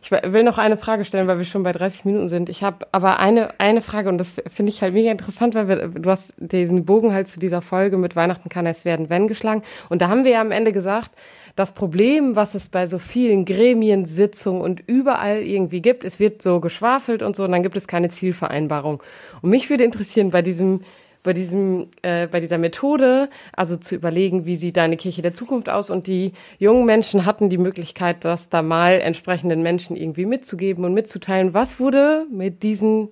Ich 0.02 0.10
will 0.10 0.42
noch 0.42 0.58
eine 0.58 0.76
Frage 0.76 1.04
stellen, 1.04 1.26
weil 1.26 1.38
wir 1.38 1.44
schon 1.44 1.62
bei 1.62 1.72
30 1.72 2.04
Minuten 2.04 2.28
sind. 2.28 2.48
Ich 2.48 2.62
habe 2.62 2.86
aber 2.92 3.18
eine, 3.18 3.58
eine 3.58 3.80
Frage 3.80 4.08
und 4.08 4.18
das 4.18 4.34
finde 4.46 4.70
ich 4.70 4.82
halt 4.82 4.92
mega 4.92 5.10
interessant, 5.10 5.54
weil 5.54 5.68
wir, 5.68 5.88
du 5.88 6.10
hast 6.10 6.32
diesen 6.36 6.84
Bogen 6.84 7.12
halt 7.12 7.28
zu 7.28 7.40
dieser 7.40 7.62
Folge 7.62 7.96
mit 7.96 8.16
Weihnachten 8.16 8.48
kann 8.48 8.66
es 8.66 8.84
werden, 8.84 9.10
wenn 9.10 9.28
geschlagen. 9.28 9.62
Und 9.88 10.02
da 10.02 10.08
haben 10.08 10.24
wir 10.24 10.32
ja 10.32 10.40
am 10.40 10.52
Ende 10.52 10.72
gesagt, 10.72 11.12
das 11.56 11.72
Problem, 11.72 12.36
was 12.36 12.54
es 12.54 12.68
bei 12.68 12.86
so 12.86 12.98
vielen 12.98 13.44
Gremiensitzungen 13.44 14.62
und 14.62 14.82
überall 14.86 15.42
irgendwie 15.42 15.82
gibt, 15.82 16.04
es 16.04 16.20
wird 16.20 16.42
so 16.42 16.60
geschwafelt 16.60 17.22
und 17.22 17.34
so, 17.34 17.44
und 17.44 17.52
dann 17.52 17.62
gibt 17.62 17.76
es 17.76 17.88
keine 17.88 18.10
Zielvereinbarung. 18.10 19.02
Und 19.42 19.50
mich 19.50 19.68
würde 19.68 19.84
interessieren, 19.84 20.30
bei 20.30 20.42
diesem 20.42 20.82
bei 21.28 21.34
diesem, 21.34 21.88
äh, 22.00 22.26
bei 22.26 22.40
dieser 22.40 22.56
Methode, 22.56 23.28
also 23.52 23.76
zu 23.76 23.94
überlegen, 23.94 24.46
wie 24.46 24.56
sieht 24.56 24.78
deine 24.78 24.96
Kirche 24.96 25.20
der 25.20 25.34
Zukunft 25.34 25.68
aus 25.68 25.90
und 25.90 26.06
die 26.06 26.32
jungen 26.58 26.86
Menschen 26.86 27.26
hatten 27.26 27.50
die 27.50 27.58
Möglichkeit, 27.58 28.24
das 28.24 28.48
da 28.48 28.62
mal 28.62 28.92
entsprechenden 28.92 29.60
Menschen 29.62 29.94
irgendwie 29.94 30.24
mitzugeben 30.24 30.86
und 30.86 30.94
mitzuteilen. 30.94 31.52
Was 31.52 31.78
wurde 31.78 32.24
mit 32.32 32.62
diesen 32.62 33.10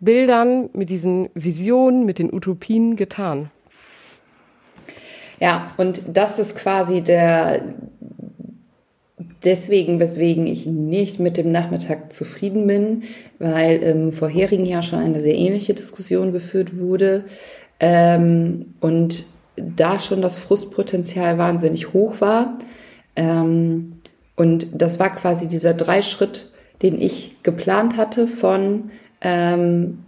Bildern, 0.00 0.70
mit 0.72 0.88
diesen 0.88 1.28
Visionen, 1.34 2.06
mit 2.06 2.18
den 2.18 2.32
Utopien 2.32 2.96
getan? 2.96 3.50
Ja, 5.38 5.72
und 5.76 6.02
das 6.08 6.38
ist 6.38 6.56
quasi 6.56 7.02
der, 7.02 7.60
deswegen, 9.44 10.00
weswegen 10.00 10.46
ich 10.46 10.66
nicht 10.66 11.20
mit 11.20 11.36
dem 11.36 11.52
Nachmittag 11.52 12.12
zufrieden 12.12 12.66
bin, 12.66 13.02
weil 13.38 13.82
im 13.82 14.12
vorherigen 14.12 14.64
Jahr 14.64 14.82
schon 14.82 14.98
eine 14.98 15.20
sehr 15.20 15.34
ähnliche 15.34 15.74
Diskussion 15.74 16.32
geführt 16.32 16.78
wurde 16.78 17.24
ähm, 17.80 18.74
und 18.80 19.24
da 19.56 20.00
schon 20.00 20.22
das 20.22 20.38
Frustpotenzial 20.38 21.38
wahnsinnig 21.38 21.92
hoch 21.92 22.20
war. 22.20 22.58
Ähm, 23.16 24.00
und 24.36 24.68
das 24.74 24.98
war 24.98 25.10
quasi 25.10 25.48
dieser 25.48 25.74
Dreischritt, 25.74 26.50
den 26.82 27.00
ich 27.00 27.36
geplant 27.42 27.96
hatte 27.96 28.26
von 28.26 28.90
ähm, 29.20 29.98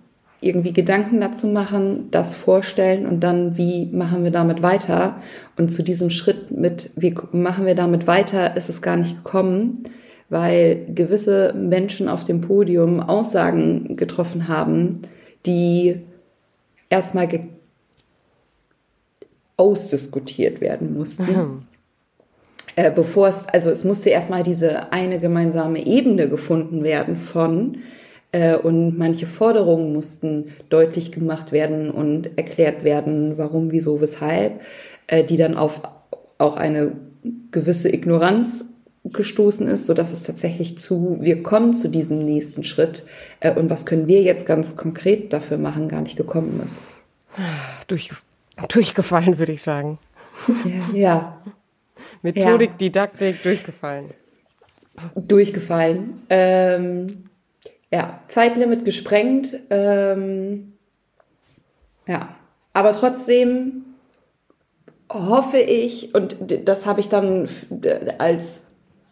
irgendwie 0.46 0.72
Gedanken 0.72 1.20
dazu 1.20 1.46
machen, 1.46 2.08
das 2.10 2.34
vorstellen 2.34 3.06
und 3.06 3.20
dann, 3.20 3.56
wie 3.56 3.86
machen 3.86 4.24
wir 4.24 4.30
damit 4.30 4.62
weiter? 4.62 5.20
Und 5.56 5.70
zu 5.70 5.82
diesem 5.82 6.10
Schritt 6.10 6.50
mit, 6.50 6.90
wie 6.96 7.14
machen 7.32 7.66
wir 7.66 7.74
damit 7.74 8.06
weiter, 8.06 8.56
ist 8.56 8.68
es 8.68 8.82
gar 8.82 8.96
nicht 8.96 9.16
gekommen, 9.16 9.84
weil 10.28 10.86
gewisse 10.94 11.52
Menschen 11.54 12.08
auf 12.08 12.24
dem 12.24 12.40
Podium 12.40 13.00
Aussagen 13.00 13.96
getroffen 13.96 14.48
haben, 14.48 15.02
die 15.44 16.00
erstmal 16.90 17.28
ausdiskutiert 19.56 20.60
werden 20.60 20.96
mussten. 20.96 21.66
Äh, 22.74 22.90
bevor 22.90 23.28
es, 23.28 23.48
also 23.48 23.70
es 23.70 23.84
musste 23.84 24.10
erstmal 24.10 24.42
diese 24.42 24.92
eine 24.92 25.18
gemeinsame 25.18 25.86
Ebene 25.86 26.28
gefunden 26.28 26.84
werden 26.84 27.16
von, 27.16 27.78
und 28.62 28.98
manche 28.98 29.26
Forderungen 29.26 29.92
mussten 29.92 30.52
deutlich 30.68 31.12
gemacht 31.12 31.52
werden 31.52 31.90
und 31.90 32.36
erklärt 32.36 32.84
werden, 32.84 33.38
warum, 33.38 33.70
wieso, 33.70 34.00
weshalb, 34.00 34.60
äh, 35.06 35.24
die 35.24 35.36
dann 35.36 35.56
auf 35.56 35.82
auch 36.38 36.56
eine 36.56 36.92
gewisse 37.50 37.92
Ignoranz 37.92 38.74
gestoßen 39.04 39.68
ist, 39.68 39.86
so 39.86 39.94
dass 39.94 40.12
es 40.12 40.24
tatsächlich 40.24 40.78
zu, 40.78 41.18
wir 41.20 41.42
kommen 41.42 41.74
zu 41.74 41.88
diesem 41.88 42.24
nächsten 42.24 42.64
Schritt 42.64 43.06
äh, 43.40 43.52
und 43.52 43.70
was 43.70 43.86
können 43.86 44.08
wir 44.08 44.22
jetzt 44.22 44.46
ganz 44.46 44.76
konkret 44.76 45.32
dafür 45.32 45.58
machen, 45.58 45.88
gar 45.88 46.00
nicht 46.00 46.16
gekommen 46.16 46.60
ist. 46.64 46.80
Durch, 47.86 48.12
durchgefallen, 48.68 49.38
würde 49.38 49.52
ich 49.52 49.62
sagen. 49.62 49.98
Ja. 50.92 50.98
ja. 50.98 51.42
Methodik, 52.22 52.70
ja. 52.72 52.76
Didaktik, 52.76 53.42
durchgefallen. 53.42 54.10
Durchgefallen. 55.14 56.22
Ähm, 56.30 57.24
ja, 57.92 58.20
Zeitlimit 58.28 58.84
gesprengt. 58.84 59.60
Ähm, 59.70 60.72
ja, 62.06 62.28
aber 62.72 62.92
trotzdem 62.92 63.84
hoffe 65.10 65.58
ich, 65.58 66.14
und 66.14 66.36
das 66.64 66.86
habe 66.86 67.00
ich 67.00 67.08
dann 67.08 67.48
als 68.18 68.66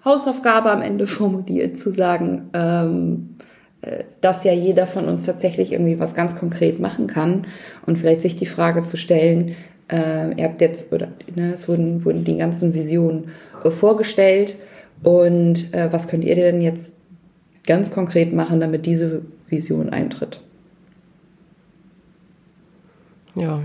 Hausaufgabe 0.05 0.71
am 0.71 0.83
Ende 0.83 1.07
formuliert, 1.09 1.79
zu 1.79 1.91
sagen, 1.91 2.51
ähm, 2.53 3.37
äh, 3.81 4.05
dass 4.21 4.45
ja 4.45 4.53
jeder 4.53 4.87
von 4.87 5.07
uns 5.07 5.27
tatsächlich 5.27 5.73
irgendwie 5.73 5.99
was 5.99 6.15
ganz 6.15 6.37
konkret 6.37 6.81
machen 6.81 7.07
kann 7.07 7.47
und 7.87 7.99
vielleicht 7.99 8.21
sich 8.21 8.37
die 8.37 8.47
Frage 8.47 8.83
zu 8.83 8.97
stellen, 8.97 9.57
äh, 9.91 10.33
ihr 10.37 10.45
habt 10.45 10.61
jetzt, 10.61 10.93
oder 10.93 11.09
ne, 11.35 11.53
es 11.53 11.69
wurden, 11.69 12.05
wurden 12.05 12.25
die 12.25 12.39
ganzen 12.39 12.75
Visionen 12.75 13.31
äh, 13.65 13.71
vorgestellt 13.71 14.57
und 15.03 15.75
äh, 15.75 15.93
was 15.93 16.09
könnt 16.09 16.25
ihr 16.25 16.35
denn 16.35 16.63
jetzt 16.63 16.97
ganz 17.67 17.91
konkret 17.91 18.33
machen, 18.33 18.61
damit 18.61 18.87
diese 18.87 19.23
Vision 19.49 19.91
eintritt. 19.91 20.41
Ja, 23.35 23.61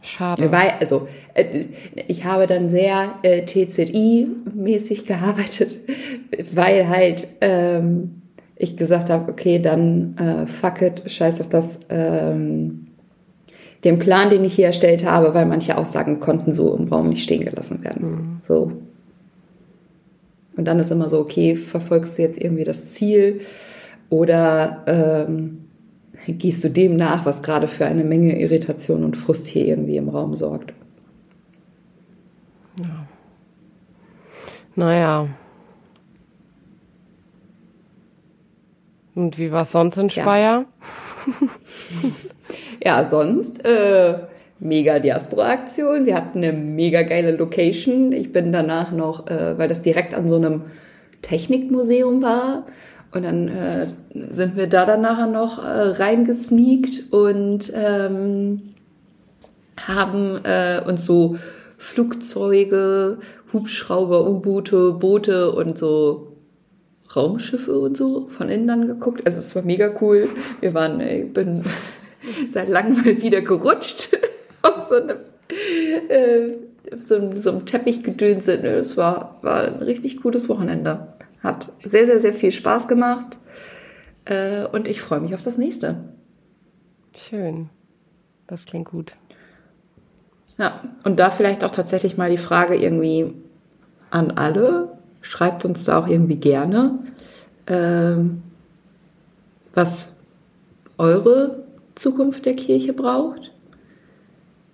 schade. 0.00 0.50
Weil, 0.50 0.74
also, 0.80 1.08
äh, 1.34 1.66
ich 2.08 2.24
habe 2.24 2.46
dann 2.46 2.68
sehr 2.70 3.14
äh, 3.22 3.42
TZI-mäßig 3.44 5.06
gearbeitet, 5.06 5.78
weil 6.52 6.88
halt 6.88 7.28
ähm, 7.40 8.22
ich 8.56 8.76
gesagt 8.76 9.10
habe, 9.10 9.30
okay, 9.30 9.58
dann 9.58 10.16
äh, 10.18 10.46
fuck 10.46 10.82
it, 10.82 11.10
scheiß 11.10 11.40
auf 11.40 11.48
das, 11.48 11.80
ähm, 11.90 12.86
den 13.84 13.98
Plan, 13.98 14.30
den 14.30 14.44
ich 14.44 14.54
hier 14.54 14.66
erstellt 14.66 15.04
habe, 15.04 15.34
weil 15.34 15.46
manche 15.46 15.76
Aussagen 15.76 16.20
konnten 16.20 16.52
so 16.52 16.76
im 16.76 16.88
Raum 16.88 17.08
nicht 17.08 17.24
stehen 17.24 17.44
gelassen 17.44 17.82
werden. 17.82 18.10
Mhm. 18.10 18.40
So, 18.46 18.72
und 20.56 20.64
dann 20.66 20.78
ist 20.78 20.90
immer 20.90 21.08
so, 21.08 21.18
okay, 21.18 21.56
verfolgst 21.56 22.18
du 22.18 22.22
jetzt 22.22 22.38
irgendwie 22.38 22.64
das 22.64 22.90
Ziel 22.90 23.40
oder 24.10 24.82
ähm, 24.86 25.68
gehst 26.26 26.62
du 26.62 26.68
dem 26.68 26.96
nach, 26.96 27.24
was 27.24 27.42
gerade 27.42 27.68
für 27.68 27.86
eine 27.86 28.04
Menge 28.04 28.38
Irritation 28.38 29.04
und 29.04 29.16
Frust 29.16 29.46
hier 29.46 29.66
irgendwie 29.66 29.96
im 29.96 30.08
Raum 30.08 30.36
sorgt. 30.36 30.72
Ja. 32.78 33.06
Naja. 34.74 35.28
Und 39.14 39.38
wie 39.38 39.52
war 39.52 39.62
es 39.62 39.72
sonst 39.72 39.98
in 39.98 40.10
Speyer? 40.10 40.64
Ja, 42.80 42.84
ja 43.00 43.04
sonst 43.04 43.64
äh, 43.64 44.18
mega 44.62 44.98
Diaspora-Aktion. 44.98 46.06
Wir 46.06 46.14
hatten 46.14 46.38
eine 46.38 46.52
mega 46.52 47.02
geile 47.02 47.32
Location. 47.32 48.12
Ich 48.12 48.32
bin 48.32 48.52
danach 48.52 48.92
noch, 48.92 49.26
äh, 49.26 49.58
weil 49.58 49.68
das 49.68 49.82
direkt 49.82 50.14
an 50.14 50.28
so 50.28 50.36
einem 50.36 50.62
Technikmuseum 51.20 52.22
war. 52.22 52.66
Und 53.12 53.24
dann 53.24 53.48
äh, 53.48 53.86
sind 54.30 54.56
wir 54.56 54.68
da 54.68 54.86
dann 54.86 55.02
nachher 55.02 55.26
noch 55.26 55.62
äh, 55.62 55.68
reingesneakt 55.68 57.12
und 57.12 57.70
ähm, 57.74 58.62
haben 59.78 60.40
äh, 60.44 60.80
uns 60.86 61.04
so 61.04 61.36
Flugzeuge, 61.76 63.18
Hubschrauber, 63.52 64.30
U-Boote, 64.30 64.92
Boote 64.92 65.52
und 65.52 65.76
so 65.76 66.36
Raumschiffe 67.14 67.78
und 67.78 67.96
so 67.96 68.30
von 68.38 68.48
innen 68.48 68.68
dann 68.68 68.86
geguckt. 68.86 69.26
Also 69.26 69.38
es 69.38 69.54
war 69.54 69.62
mega 69.62 69.92
cool. 70.00 70.26
Wir 70.60 70.72
waren, 70.72 71.00
ich 71.00 71.30
bin 71.32 71.62
seit 72.48 72.68
langem 72.68 72.96
mal 72.96 73.20
wieder 73.20 73.42
gerutscht 73.42 74.16
auf 74.82 74.88
so 74.88 74.96
einem, 74.96 75.18
äh, 76.08 76.96
so, 76.96 77.36
so 77.36 77.50
einem 77.50 77.66
Teppichgedöns 77.66 78.44
sind. 78.46 78.64
Es 78.64 78.96
war, 78.96 79.38
war 79.42 79.62
ein 79.62 79.82
richtig 79.82 80.22
cooles 80.22 80.48
Wochenende. 80.48 81.08
Hat 81.42 81.70
sehr, 81.84 82.06
sehr, 82.06 82.20
sehr 82.20 82.34
viel 82.34 82.52
Spaß 82.52 82.88
gemacht. 82.88 83.38
Äh, 84.24 84.64
und 84.66 84.88
ich 84.88 85.00
freue 85.00 85.20
mich 85.20 85.34
auf 85.34 85.42
das 85.42 85.58
nächste. 85.58 85.96
Schön. 87.16 87.68
Das 88.46 88.66
klingt 88.66 88.90
gut. 88.90 89.14
Ja, 90.58 90.82
und 91.04 91.18
da 91.18 91.30
vielleicht 91.30 91.64
auch 91.64 91.70
tatsächlich 91.70 92.16
mal 92.16 92.30
die 92.30 92.38
Frage 92.38 92.76
irgendwie 92.76 93.32
an 94.10 94.32
alle. 94.32 94.98
Schreibt 95.22 95.64
uns 95.64 95.84
da 95.84 95.98
auch 95.98 96.08
irgendwie 96.08 96.36
gerne. 96.36 96.98
Ähm, 97.66 98.42
was 99.74 100.16
eure 100.98 101.64
Zukunft 101.94 102.44
der 102.44 102.54
Kirche 102.54 102.92
braucht 102.92 103.51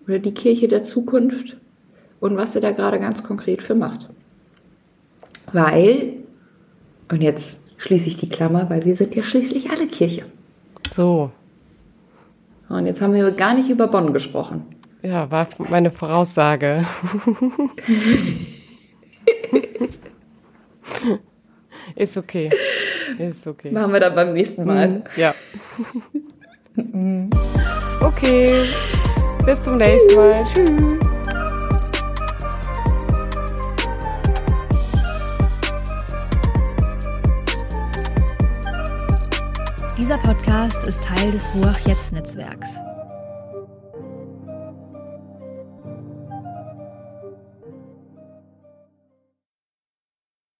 oder 0.08 0.18
die 0.18 0.32
Kirche 0.34 0.66
der 0.68 0.82
Zukunft 0.84 1.56
und 2.20 2.36
was 2.36 2.54
ihr 2.54 2.60
da 2.60 2.72
gerade 2.72 2.98
ganz 2.98 3.22
konkret 3.22 3.62
für 3.62 3.74
macht. 3.74 4.08
Weil, 5.52 6.14
und 7.10 7.22
jetzt 7.22 7.62
schließe 7.76 8.08
ich 8.08 8.16
die 8.16 8.28
Klammer, 8.28 8.68
weil 8.70 8.84
wir 8.84 8.96
sind 8.96 9.14
ja 9.14 9.22
schließlich 9.22 9.70
alle 9.70 9.86
Kirche. 9.86 10.24
So. 10.94 11.30
Und 12.68 12.86
jetzt 12.86 13.00
haben 13.00 13.14
wir 13.14 13.30
gar 13.32 13.54
nicht 13.54 13.70
über 13.70 13.86
Bonn 13.86 14.12
gesprochen. 14.12 14.64
Ja, 15.02 15.30
war 15.30 15.46
meine 15.70 15.90
Voraussage. 15.90 16.84
Ist 21.94 22.16
okay. 22.16 22.50
Ist 23.18 23.46
okay. 23.46 23.70
Machen 23.70 23.92
wir 23.92 24.00
dann 24.00 24.14
beim 24.14 24.32
nächsten 24.34 24.64
Mal. 24.64 24.88
Mhm, 24.88 25.02
Ja. 25.16 25.34
okay. 28.06 28.64
Bis 29.44 29.60
zum 29.60 29.76
nächsten 29.76 30.14
Mal. 30.14 30.44
Tschüss. 30.52 30.98
Dieser 39.96 40.18
Podcast 40.18 40.84
ist 40.84 41.02
Teil 41.02 41.30
des 41.32 41.50
Ruach 41.54 41.78
Jetzt 41.80 42.12
Netzwerks. 42.12 42.68